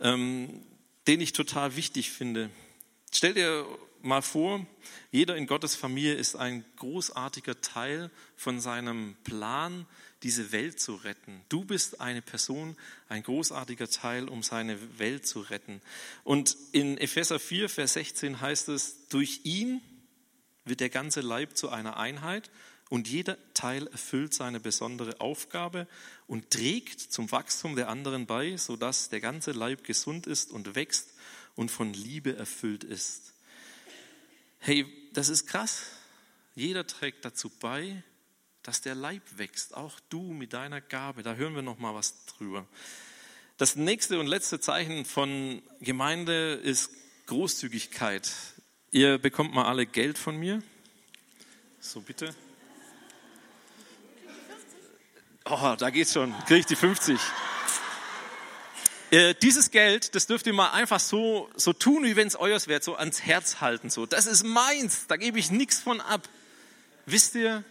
ähm, 0.00 0.60
den 1.06 1.20
ich 1.20 1.32
total 1.32 1.76
wichtig 1.76 2.10
finde. 2.10 2.50
Stell 3.12 3.34
dir 3.34 3.64
mal 4.02 4.22
vor, 4.22 4.66
jeder 5.12 5.36
in 5.36 5.46
Gottes 5.46 5.76
Familie 5.76 6.14
ist 6.14 6.34
ein 6.34 6.64
großartiger 6.76 7.60
Teil 7.60 8.10
von 8.36 8.60
seinem 8.60 9.14
Plan, 9.22 9.86
diese 10.24 10.50
Welt 10.50 10.80
zu 10.80 10.96
retten. 10.96 11.42
Du 11.48 11.64
bist 11.64 12.00
eine 12.00 12.20
Person, 12.20 12.76
ein 13.08 13.22
großartiger 13.22 13.88
Teil, 13.88 14.28
um 14.28 14.42
seine 14.42 14.98
Welt 14.98 15.28
zu 15.28 15.42
retten. 15.42 15.80
Und 16.24 16.56
in 16.72 16.98
Epheser 16.98 17.38
4, 17.38 17.68
Vers 17.68 17.92
16 17.92 18.40
heißt 18.40 18.68
es, 18.68 19.06
durch 19.10 19.42
ihn 19.44 19.80
wird 20.64 20.80
der 20.80 20.90
ganze 20.90 21.20
Leib 21.20 21.56
zu 21.56 21.68
einer 21.68 21.98
Einheit 21.98 22.50
und 22.94 23.08
jeder 23.08 23.36
Teil 23.54 23.88
erfüllt 23.88 24.34
seine 24.34 24.60
besondere 24.60 25.20
Aufgabe 25.20 25.88
und 26.28 26.50
trägt 26.50 27.00
zum 27.00 27.28
Wachstum 27.32 27.74
der 27.74 27.88
anderen 27.88 28.26
bei, 28.26 28.56
sodass 28.56 29.08
der 29.08 29.20
ganze 29.20 29.50
Leib 29.50 29.82
gesund 29.82 30.28
ist 30.28 30.52
und 30.52 30.76
wächst 30.76 31.08
und 31.56 31.72
von 31.72 31.92
Liebe 31.92 32.36
erfüllt 32.36 32.84
ist. 32.84 33.34
Hey, 34.60 34.86
das 35.12 35.28
ist 35.28 35.48
krass. 35.48 35.86
Jeder 36.54 36.86
trägt 36.86 37.24
dazu 37.24 37.50
bei, 37.58 38.04
dass 38.62 38.80
der 38.80 38.94
Leib 38.94 39.22
wächst, 39.38 39.74
auch 39.74 39.98
du 40.08 40.32
mit 40.32 40.52
deiner 40.52 40.80
Gabe. 40.80 41.24
Da 41.24 41.34
hören 41.34 41.56
wir 41.56 41.62
noch 41.62 41.80
mal 41.80 41.96
was 41.96 42.26
drüber. 42.26 42.64
Das 43.56 43.74
nächste 43.74 44.20
und 44.20 44.28
letzte 44.28 44.60
Zeichen 44.60 45.04
von 45.04 45.64
Gemeinde 45.80 46.52
ist 46.54 46.90
Großzügigkeit. 47.26 48.30
Ihr 48.92 49.18
bekommt 49.18 49.52
mal 49.52 49.64
alle 49.64 49.84
Geld 49.84 50.16
von 50.16 50.36
mir. 50.36 50.62
So, 51.80 52.00
bitte. 52.00 52.32
Oh, 55.46 55.74
da 55.78 55.90
geht's 55.90 56.14
schon. 56.14 56.32
Kriege 56.46 56.60
ich 56.60 56.66
die 56.66 56.76
50. 56.76 57.20
Äh, 59.10 59.34
dieses 59.42 59.70
Geld, 59.70 60.14
das 60.14 60.26
dürft 60.26 60.46
ihr 60.46 60.54
mal 60.54 60.70
einfach 60.70 60.98
so, 60.98 61.50
so 61.54 61.74
tun, 61.74 62.04
wie 62.04 62.16
wenn 62.16 62.26
es 62.26 62.34
euers 62.34 62.66
wäre, 62.66 62.82
so 62.82 62.96
ans 62.96 63.20
Herz 63.20 63.60
halten. 63.60 63.90
So, 63.90 64.06
das 64.06 64.24
ist 64.24 64.42
meins, 64.42 65.06
da 65.06 65.16
gebe 65.16 65.38
ich 65.38 65.50
nichts 65.50 65.80
von 65.80 66.00
ab. 66.00 66.26
Wisst 67.04 67.34
ihr, 67.34 67.62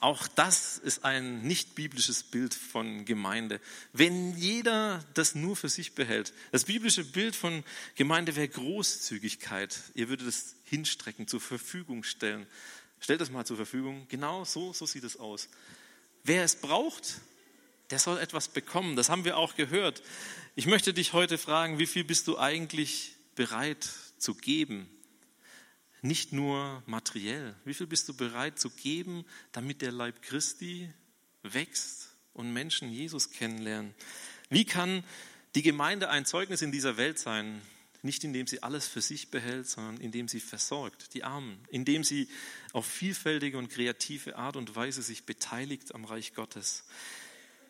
auch 0.00 0.26
das 0.26 0.78
ist 0.78 1.04
ein 1.04 1.42
nicht 1.42 1.76
biblisches 1.76 2.24
Bild 2.24 2.54
von 2.54 3.04
Gemeinde. 3.04 3.60
Wenn 3.92 4.36
jeder 4.36 5.04
das 5.14 5.36
nur 5.36 5.54
für 5.54 5.68
sich 5.68 5.94
behält. 5.94 6.32
Das 6.50 6.64
biblische 6.64 7.04
Bild 7.04 7.36
von 7.36 7.62
Gemeinde 7.94 8.34
wäre 8.34 8.48
Großzügigkeit. 8.48 9.78
Ihr 9.94 10.08
würdet 10.08 10.26
es 10.26 10.56
hinstrecken, 10.64 11.28
zur 11.28 11.40
Verfügung 11.40 12.02
stellen. 12.02 12.48
Stellt 12.98 13.20
das 13.20 13.30
mal 13.30 13.46
zur 13.46 13.56
Verfügung. 13.56 14.06
Genau 14.08 14.44
so, 14.44 14.72
so 14.72 14.86
sieht 14.86 15.04
es 15.04 15.16
aus. 15.18 15.48
Wer 16.26 16.42
es 16.42 16.56
braucht, 16.56 17.20
der 17.90 18.00
soll 18.00 18.18
etwas 18.18 18.48
bekommen. 18.48 18.96
Das 18.96 19.08
haben 19.08 19.24
wir 19.24 19.36
auch 19.36 19.54
gehört. 19.54 20.02
Ich 20.56 20.66
möchte 20.66 20.92
dich 20.92 21.12
heute 21.12 21.38
fragen, 21.38 21.78
wie 21.78 21.86
viel 21.86 22.02
bist 22.02 22.26
du 22.26 22.36
eigentlich 22.36 23.14
bereit 23.36 23.88
zu 24.18 24.34
geben? 24.34 24.90
Nicht 26.02 26.32
nur 26.32 26.82
materiell. 26.86 27.54
Wie 27.64 27.74
viel 27.74 27.86
bist 27.86 28.08
du 28.08 28.14
bereit 28.14 28.58
zu 28.58 28.70
geben, 28.70 29.24
damit 29.52 29.82
der 29.82 29.92
Leib 29.92 30.20
Christi 30.20 30.92
wächst 31.44 32.08
und 32.32 32.52
Menschen 32.52 32.90
Jesus 32.90 33.30
kennenlernen? 33.30 33.94
Wie 34.48 34.64
kann 34.64 35.04
die 35.54 35.62
Gemeinde 35.62 36.10
ein 36.10 36.26
Zeugnis 36.26 36.60
in 36.60 36.72
dieser 36.72 36.96
Welt 36.96 37.20
sein? 37.20 37.62
Nicht 38.06 38.22
indem 38.22 38.46
sie 38.46 38.62
alles 38.62 38.86
für 38.86 39.02
sich 39.02 39.32
behält, 39.32 39.68
sondern 39.68 39.96
indem 39.98 40.28
sie 40.28 40.38
versorgt, 40.38 41.12
die 41.12 41.24
Armen, 41.24 41.58
indem 41.68 42.04
sie 42.04 42.28
auf 42.72 42.86
vielfältige 42.86 43.58
und 43.58 43.68
kreative 43.68 44.36
Art 44.36 44.56
und 44.56 44.76
Weise 44.76 45.02
sich 45.02 45.26
beteiligt 45.26 45.92
am 45.92 46.04
Reich 46.04 46.32
Gottes. 46.32 46.84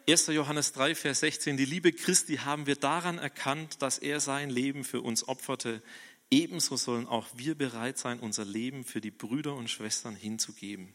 1. 0.06 0.26
Johannes 0.28 0.72
3, 0.74 0.94
Vers 0.94 1.20
16, 1.20 1.56
die 1.56 1.64
Liebe 1.64 1.90
Christi 1.90 2.36
haben 2.36 2.66
wir 2.66 2.76
daran 2.76 3.18
erkannt, 3.18 3.80
dass 3.80 3.96
er 3.96 4.20
sein 4.20 4.50
Leben 4.50 4.84
für 4.84 5.00
uns 5.00 5.26
opferte. 5.26 5.82
Ebenso 6.30 6.76
sollen 6.76 7.08
auch 7.08 7.26
wir 7.34 7.54
bereit 7.54 7.96
sein, 7.96 8.20
unser 8.20 8.44
Leben 8.44 8.84
für 8.84 9.00
die 9.00 9.10
Brüder 9.10 9.54
und 9.54 9.70
Schwestern 9.70 10.14
hinzugeben. 10.14 10.92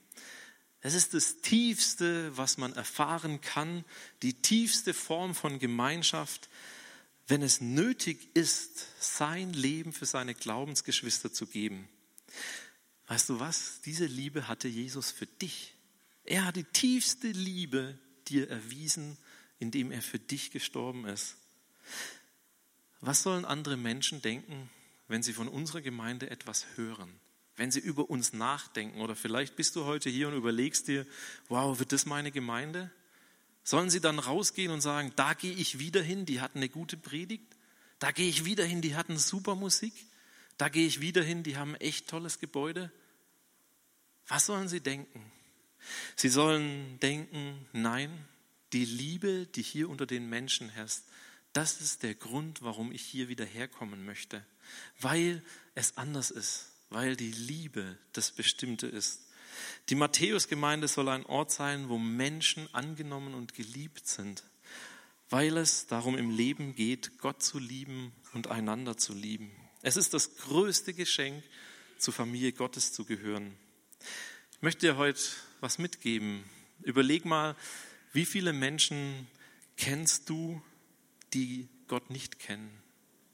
Es 0.81 0.93
ist 0.93 1.15
das 1.15 1.41
Tiefste, 1.41 2.37
was 2.37 2.59
man 2.59 2.73
erfahren 2.73 3.41
kann, 3.41 3.85
die 4.21 4.39
tiefste 4.41 4.93
Form 4.93 5.33
von 5.33 5.57
Gemeinschaft, 5.57 6.47
wenn 7.27 7.41
es 7.41 7.61
nötig 7.61 8.35
ist, 8.35 8.87
sein 8.99 9.53
Leben 9.53 9.93
für 9.93 10.05
seine 10.05 10.33
Glaubensgeschwister 10.33 11.31
zu 11.31 11.47
geben. 11.47 11.87
Weißt 13.07 13.29
du 13.29 13.39
was? 13.39 13.81
Diese 13.85 14.05
Liebe 14.05 14.47
hatte 14.47 14.67
Jesus 14.67 15.11
für 15.11 15.25
dich. 15.25 15.73
Er 16.23 16.45
hat 16.45 16.55
die 16.55 16.63
tiefste 16.63 17.27
Liebe 17.27 17.97
dir 18.27 18.49
erwiesen, 18.49 19.17
indem 19.59 19.91
er 19.91 20.01
für 20.01 20.19
dich 20.19 20.51
gestorben 20.51 21.05
ist. 21.05 21.35
Was 23.01 23.23
sollen 23.23 23.45
andere 23.45 23.77
Menschen 23.77 24.21
denken, 24.21 24.69
wenn 25.07 25.23
sie 25.23 25.33
von 25.33 25.47
unserer 25.47 25.81
Gemeinde 25.81 26.29
etwas 26.29 26.65
hören? 26.75 27.19
Wenn 27.57 27.71
sie 27.71 27.79
über 27.79 28.09
uns 28.09 28.33
nachdenken? 28.33 29.01
Oder 29.01 29.15
vielleicht 29.15 29.55
bist 29.55 29.75
du 29.75 29.85
heute 29.85 30.09
hier 30.09 30.27
und 30.27 30.35
überlegst 30.35 30.87
dir, 30.87 31.05
wow, 31.49 31.77
wird 31.79 31.91
das 31.91 32.05
meine 32.05 32.31
Gemeinde? 32.31 32.91
Sollen 33.63 33.89
sie 33.89 34.01
dann 34.01 34.19
rausgehen 34.19 34.71
und 34.71 34.81
sagen, 34.81 35.13
da 35.15 35.33
gehe 35.33 35.53
ich 35.53 35.79
wieder 35.79 36.01
hin, 36.01 36.25
die 36.25 36.41
hatten 36.41 36.59
eine 36.59 36.69
gute 36.69 36.97
Predigt? 36.97 37.55
Da 37.99 38.11
gehe 38.11 38.27
ich 38.27 38.45
wieder 38.45 38.65
hin, 38.65 38.81
die 38.81 38.95
hatten 38.95 39.17
super 39.17 39.55
Musik? 39.55 39.93
Da 40.57 40.69
gehe 40.69 40.87
ich 40.87 41.01
wieder 41.01 41.23
hin, 41.23 41.43
die 41.43 41.57
haben 41.57 41.75
echt 41.75 42.07
tolles 42.07 42.39
Gebäude? 42.39 42.91
Was 44.27 44.47
sollen 44.47 44.67
sie 44.67 44.81
denken? 44.81 45.31
Sie 46.15 46.29
sollen 46.29 46.99
denken, 46.99 47.67
nein, 47.73 48.25
die 48.73 48.85
Liebe, 48.85 49.47
die 49.47 49.63
hier 49.63 49.89
unter 49.89 50.05
den 50.05 50.29
Menschen 50.29 50.69
herrscht, 50.69 51.01
das 51.53 51.81
ist 51.81 52.03
der 52.03 52.15
Grund, 52.15 52.61
warum 52.61 52.91
ich 52.91 53.01
hier 53.01 53.27
wieder 53.27 53.45
herkommen 53.45 54.05
möchte, 54.05 54.45
weil 54.99 55.43
es 55.75 55.97
anders 55.97 56.31
ist, 56.31 56.71
weil 56.89 57.15
die 57.15 57.31
Liebe 57.31 57.97
das 58.13 58.31
Bestimmte 58.31 58.87
ist. 58.87 59.21
Die 59.89 59.95
Matthäusgemeinde 59.95 60.87
soll 60.87 61.09
ein 61.09 61.25
Ort 61.25 61.51
sein, 61.51 61.89
wo 61.89 61.97
Menschen 61.97 62.73
angenommen 62.73 63.33
und 63.33 63.53
geliebt 63.53 64.07
sind, 64.07 64.43
weil 65.29 65.57
es 65.57 65.87
darum 65.87 66.17
im 66.17 66.29
Leben 66.29 66.75
geht, 66.75 67.17
Gott 67.19 67.43
zu 67.43 67.59
lieben 67.59 68.11
und 68.33 68.47
einander 68.47 68.97
zu 68.97 69.13
lieben. 69.13 69.51
Es 69.81 69.97
ist 69.97 70.13
das 70.13 70.35
größte 70.37 70.93
Geschenk, 70.93 71.43
zur 71.97 72.13
Familie 72.13 72.51
Gottes 72.51 72.91
zu 72.93 73.05
gehören. 73.05 73.55
Ich 74.53 74.61
möchte 74.61 74.87
dir 74.87 74.97
heute 74.97 75.21
was 75.59 75.77
mitgeben. 75.77 76.43
Überleg 76.81 77.25
mal, 77.25 77.55
wie 78.11 78.25
viele 78.25 78.53
Menschen 78.53 79.27
kennst 79.77 80.29
du, 80.29 80.61
die 81.33 81.69
Gott 81.87 82.09
nicht 82.09 82.39
kennen? 82.39 82.71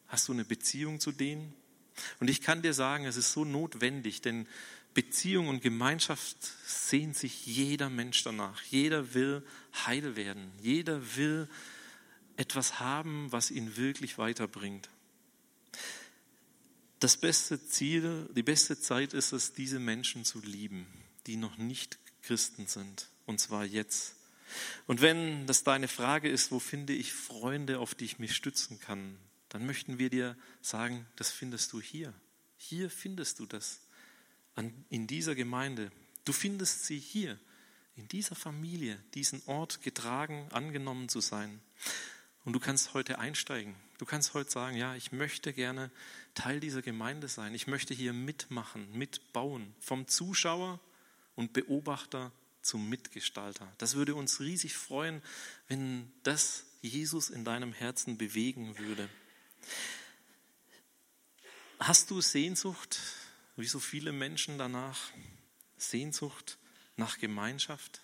Hast 0.08 0.27
du 0.27 0.34
eine 0.34 0.45
Beziehung 0.45 0.99
zu 0.99 1.12
denen? 1.12 1.53
Und 2.19 2.30
ich 2.30 2.41
kann 2.41 2.62
dir 2.62 2.73
sagen, 2.73 3.06
es 3.06 3.17
ist 3.17 3.32
so 3.32 3.45
notwendig, 3.45 4.21
denn 4.21 4.47
Beziehung 4.97 5.47
und 5.47 5.62
Gemeinschaft 5.62 6.38
sehnt 6.65 7.15
sich 7.15 7.45
jeder 7.45 7.88
Mensch 7.88 8.23
danach. 8.23 8.63
Jeder 8.63 9.13
will 9.13 9.45
heil 9.86 10.15
werden. 10.15 10.51
Jeder 10.60 11.15
will 11.15 11.47
etwas 12.36 12.79
haben, 12.79 13.31
was 13.31 13.51
ihn 13.51 13.77
wirklich 13.77 14.17
weiterbringt. 14.17 14.89
Das 16.99 17.15
beste 17.15 17.63
Ziel, 17.63 18.27
die 18.36 18.41
beste 18.41 18.79
Zeit 18.79 19.13
ist 19.13 19.33
es, 19.33 19.53
diese 19.53 19.77
Menschen 19.77 20.25
zu 20.25 20.41
lieben, 20.41 20.88
die 21.27 21.38
noch 21.38 21.60
nicht 21.60 21.99
Christen 22.23 22.65
sind. 22.65 23.07
Und 23.27 23.39
zwar 23.39 23.65
jetzt. 23.65 24.15
Und 24.88 25.01
wenn 25.01 25.45
das 25.45 25.63
deine 25.63 25.88
Frage 25.88 26.27
ist, 26.27 26.51
wo 26.51 26.57
finde 26.57 26.93
ich 26.93 27.13
Freunde, 27.13 27.77
auf 27.77 27.93
die 27.93 28.05
ich 28.05 28.17
mich 28.17 28.36
stützen 28.36 28.79
kann, 28.79 29.19
dann 29.49 29.63
möchten 29.67 29.99
wir 29.99 30.10
dir 30.10 30.36
sagen, 30.63 31.05
das 31.17 31.29
findest 31.29 31.71
du 31.71 31.81
hier. 31.81 32.15
Hier 32.57 32.89
findest 32.89 33.38
du 33.38 33.45
das. 33.45 33.81
In 34.89 35.07
dieser 35.07 35.35
Gemeinde. 35.35 35.91
Du 36.25 36.33
findest 36.33 36.85
sie 36.85 36.99
hier, 36.99 37.39
in 37.95 38.07
dieser 38.07 38.35
Familie, 38.35 38.97
diesen 39.15 39.41
Ort 39.47 39.81
getragen, 39.81 40.47
angenommen 40.51 41.09
zu 41.09 41.19
sein. 41.19 41.59
Und 42.45 42.53
du 42.53 42.59
kannst 42.59 42.93
heute 42.93 43.19
einsteigen. 43.19 43.75
Du 43.97 44.05
kannst 44.05 44.33
heute 44.33 44.51
sagen, 44.51 44.77
ja, 44.77 44.95
ich 44.95 45.11
möchte 45.11 45.51
gerne 45.51 45.89
Teil 46.35 46.59
dieser 46.59 46.81
Gemeinde 46.81 47.27
sein. 47.27 47.55
Ich 47.55 47.65
möchte 47.65 47.93
hier 47.93 48.13
mitmachen, 48.13 48.91
mitbauen. 48.95 49.73
Vom 49.79 50.07
Zuschauer 50.07 50.79
und 51.35 51.53
Beobachter 51.53 52.31
zum 52.61 52.87
Mitgestalter. 52.87 53.71
Das 53.79 53.95
würde 53.95 54.13
uns 54.13 54.39
riesig 54.39 54.75
freuen, 54.75 55.21
wenn 55.67 56.11
das 56.23 56.65
Jesus 56.81 57.29
in 57.29 57.43
deinem 57.43 57.73
Herzen 57.73 58.17
bewegen 58.17 58.77
würde. 58.77 59.09
Hast 61.79 62.11
du 62.11 62.21
Sehnsucht, 62.21 62.99
wie 63.57 63.67
so 63.67 63.79
viele 63.79 64.11
Menschen 64.11 64.57
danach, 64.57 65.11
Sehnsucht 65.77 66.57
nach 66.95 67.17
Gemeinschaft? 67.17 68.01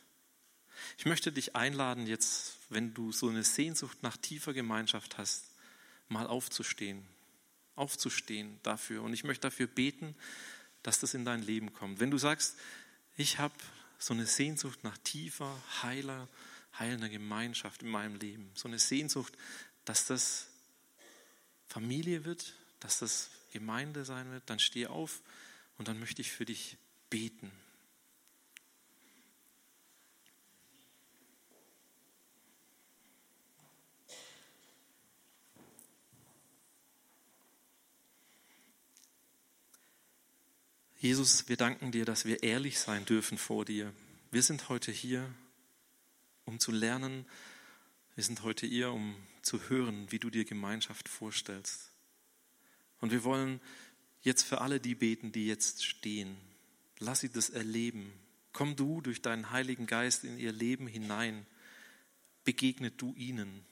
Ich 0.98 1.06
möchte 1.06 1.32
dich 1.32 1.56
einladen, 1.56 2.08
jetzt, 2.08 2.58
wenn 2.70 2.94
du 2.94 3.12
so 3.12 3.30
eine 3.30 3.44
Sehnsucht 3.44 4.02
nach 4.02 4.18
tiefer 4.18 4.54
Gemeinschaft 4.54 5.18
hast, 5.18 5.46
mal 6.10 6.28
aufzustehen, 6.28 7.06
aufzustehen 7.76 8.60
dafür. 8.64 9.04
Und 9.04 9.14
ich 9.14 9.24
möchte 9.24 9.44
dafür 9.44 9.68
beten, 9.68 10.16
dass 10.82 11.00
das 11.00 11.14
in 11.14 11.26
dein 11.26 11.42
Leben 11.44 11.72
kommt. 11.74 12.00
Wenn 12.00 12.12
du 12.12 12.18
sagst, 12.18 12.58
ich 13.16 13.38
habe 13.38 13.54
so 14.00 14.14
eine 14.14 14.26
Sehnsucht 14.26 14.84
nach 14.84 14.98
tiefer, 14.98 15.56
heiler, 15.82 16.28
heilender 16.78 17.10
Gemeinschaft 17.10 17.84
in 17.84 17.90
meinem 17.90 18.16
Leben. 18.16 18.52
So 18.56 18.68
eine 18.68 18.80
Sehnsucht, 18.80 19.34
dass 19.86 20.08
das 20.08 20.48
Familie 21.68 22.26
wird, 22.26 22.54
dass 22.80 23.00
das 23.00 23.30
Gemeinde 23.52 24.04
sein 24.04 24.32
wird. 24.32 24.44
Dann 24.48 24.60
steh 24.60 24.88
auf 24.88 25.22
und 25.78 25.88
dann 25.88 26.00
möchte 26.00 26.22
ich 26.22 26.32
für 26.32 26.46
dich 26.46 26.78
beten. 27.10 27.52
Jesus, 41.04 41.50
wir 41.50 41.58
danken 41.58 41.92
dir, 41.92 42.06
dass 42.06 42.24
wir 42.24 42.44
ehrlich 42.44 42.80
sein 42.80 43.04
dürfen 43.04 43.38
vor 43.38 43.66
dir. 43.66 43.94
Wir 44.32 44.42
sind 44.42 44.70
heute 44.70 44.90
hier, 44.90 45.30
um 46.46 46.62
zu 46.62 46.72
lernen. 46.72 47.26
Wir 48.16 48.24
sind 48.24 48.44
heute 48.44 48.66
hier, 48.66 48.90
um 48.94 49.18
zu 49.42 49.70
hören, 49.70 50.10
wie 50.12 50.20
du 50.20 50.30
dir 50.30 50.46
Gemeinschaft 50.46 51.10
vorstellst. 51.10 51.92
Und 53.02 53.12
wir 53.12 53.26
wollen 53.26 53.60
jetzt 54.24 54.44
für 54.44 54.62
alle 54.62 54.80
die 54.80 54.96
beten, 54.96 55.32
die 55.32 55.46
jetzt 55.48 55.86
stehen. 55.86 56.36
Lass 57.00 57.20
sie 57.20 57.30
das 57.30 57.50
erleben. 57.50 58.12
Komm 58.54 58.76
du 58.76 59.02
durch 59.02 59.22
deinen 59.22 59.52
Heiligen 59.52 59.86
Geist 59.86 60.24
in 60.24 60.40
ihr 60.40 60.52
Leben 60.52 60.88
hinein. 60.88 61.46
Begegne 62.44 62.92
du 62.92 63.14
ihnen. 63.16 63.66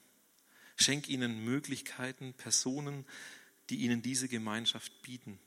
Schenk 0.76 1.08
ihnen 1.08 1.44
Möglichkeiten, 1.44 2.34
Personen, 2.34 3.04
die 3.70 3.76
ihnen 3.76 4.02
diese 4.02 4.28
Gemeinschaft 4.28 5.02
bieten. 5.02 5.38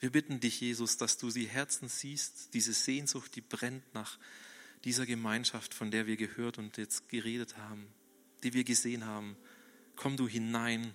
Wir 0.00 0.10
bitten 0.10 0.40
dich, 0.40 0.60
Jesus, 0.60 0.96
dass 0.96 1.18
du 1.18 1.30
die 1.30 1.46
Herzen 1.46 1.88
siehst, 1.88 2.54
diese 2.54 2.72
Sehnsucht, 2.72 3.34
die 3.36 3.40
brennt 3.40 3.94
nach 3.94 4.18
dieser 4.84 5.06
Gemeinschaft, 5.06 5.72
von 5.72 5.90
der 5.90 6.06
wir 6.06 6.16
gehört 6.16 6.58
und 6.58 6.76
jetzt 6.76 7.08
geredet 7.08 7.56
haben, 7.56 7.86
die 8.42 8.52
wir 8.52 8.64
gesehen 8.64 9.06
haben. 9.06 9.36
Komm 9.96 10.16
du 10.16 10.28
hinein 10.28 10.94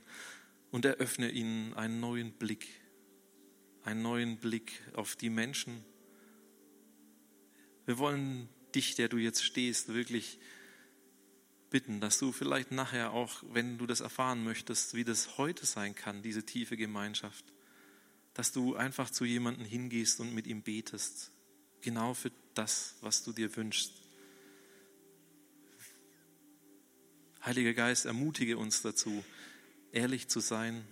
und 0.71 0.85
eröffne 0.85 1.31
ihnen 1.31 1.73
einen 1.73 1.99
neuen 1.99 2.33
Blick, 2.33 2.67
einen 3.89 4.03
neuen 4.03 4.37
Blick 4.37 4.83
auf 4.93 5.15
die 5.15 5.31
Menschen. 5.31 5.83
Wir 7.87 7.97
wollen 7.97 8.47
dich, 8.75 8.93
der 8.93 9.09
du 9.09 9.17
jetzt 9.17 9.43
stehst, 9.43 9.91
wirklich 9.91 10.37
bitten, 11.71 11.99
dass 11.99 12.19
du 12.19 12.31
vielleicht 12.31 12.71
nachher 12.71 13.13
auch, 13.13 13.43
wenn 13.51 13.79
du 13.79 13.87
das 13.87 14.01
erfahren 14.01 14.43
möchtest, 14.43 14.93
wie 14.93 15.03
das 15.03 15.39
heute 15.39 15.65
sein 15.65 15.95
kann, 15.95 16.21
diese 16.21 16.45
tiefe 16.45 16.77
Gemeinschaft, 16.77 17.45
dass 18.35 18.51
du 18.51 18.75
einfach 18.75 19.09
zu 19.09 19.25
jemandem 19.25 19.65
hingehst 19.65 20.19
und 20.19 20.35
mit 20.35 20.45
ihm 20.45 20.61
betest, 20.61 21.31
genau 21.81 22.13
für 22.13 22.31
das, 22.53 22.95
was 23.01 23.23
du 23.23 23.33
dir 23.33 23.55
wünschst. 23.55 23.91
Heiliger 27.43 27.73
Geist, 27.73 28.05
ermutige 28.05 28.59
uns 28.59 28.83
dazu, 28.83 29.23
ehrlich 29.91 30.27
zu 30.27 30.41
sein 30.41 30.85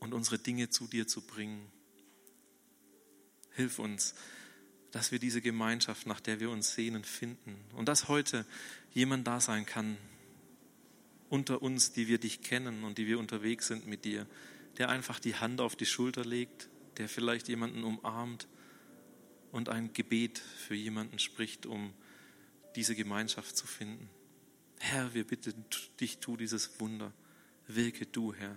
und 0.00 0.14
unsere 0.14 0.38
Dinge 0.38 0.70
zu 0.70 0.86
dir 0.86 1.06
zu 1.06 1.20
bringen. 1.22 1.70
Hilf 3.52 3.78
uns, 3.78 4.14
dass 4.90 5.12
wir 5.12 5.18
diese 5.18 5.40
Gemeinschaft, 5.40 6.06
nach 6.06 6.20
der 6.20 6.40
wir 6.40 6.50
uns 6.50 6.74
sehnen, 6.74 7.04
finden. 7.04 7.56
Und 7.74 7.88
dass 7.88 8.08
heute 8.08 8.46
jemand 8.92 9.26
da 9.26 9.40
sein 9.40 9.66
kann 9.66 9.96
unter 11.28 11.62
uns, 11.62 11.92
die 11.92 12.08
wir 12.08 12.18
dich 12.18 12.40
kennen 12.40 12.84
und 12.84 12.98
die 12.98 13.06
wir 13.06 13.18
unterwegs 13.18 13.66
sind 13.66 13.86
mit 13.86 14.04
dir, 14.04 14.26
der 14.78 14.88
einfach 14.88 15.18
die 15.18 15.34
Hand 15.34 15.60
auf 15.60 15.76
die 15.76 15.86
Schulter 15.86 16.24
legt, 16.24 16.68
der 16.98 17.08
vielleicht 17.08 17.48
jemanden 17.48 17.84
umarmt 17.84 18.46
und 19.52 19.68
ein 19.68 19.92
Gebet 19.92 20.38
für 20.38 20.74
jemanden 20.74 21.18
spricht, 21.18 21.66
um 21.66 21.92
diese 22.74 22.94
Gemeinschaft 22.94 23.56
zu 23.56 23.66
finden. 23.66 24.08
Herr, 24.78 25.14
wir 25.14 25.26
bitten 25.26 25.64
dich, 26.00 26.18
tu 26.18 26.36
dieses 26.36 26.78
Wunder. 26.80 27.12
Wirke 27.66 28.06
du, 28.06 28.34
Herr. 28.34 28.56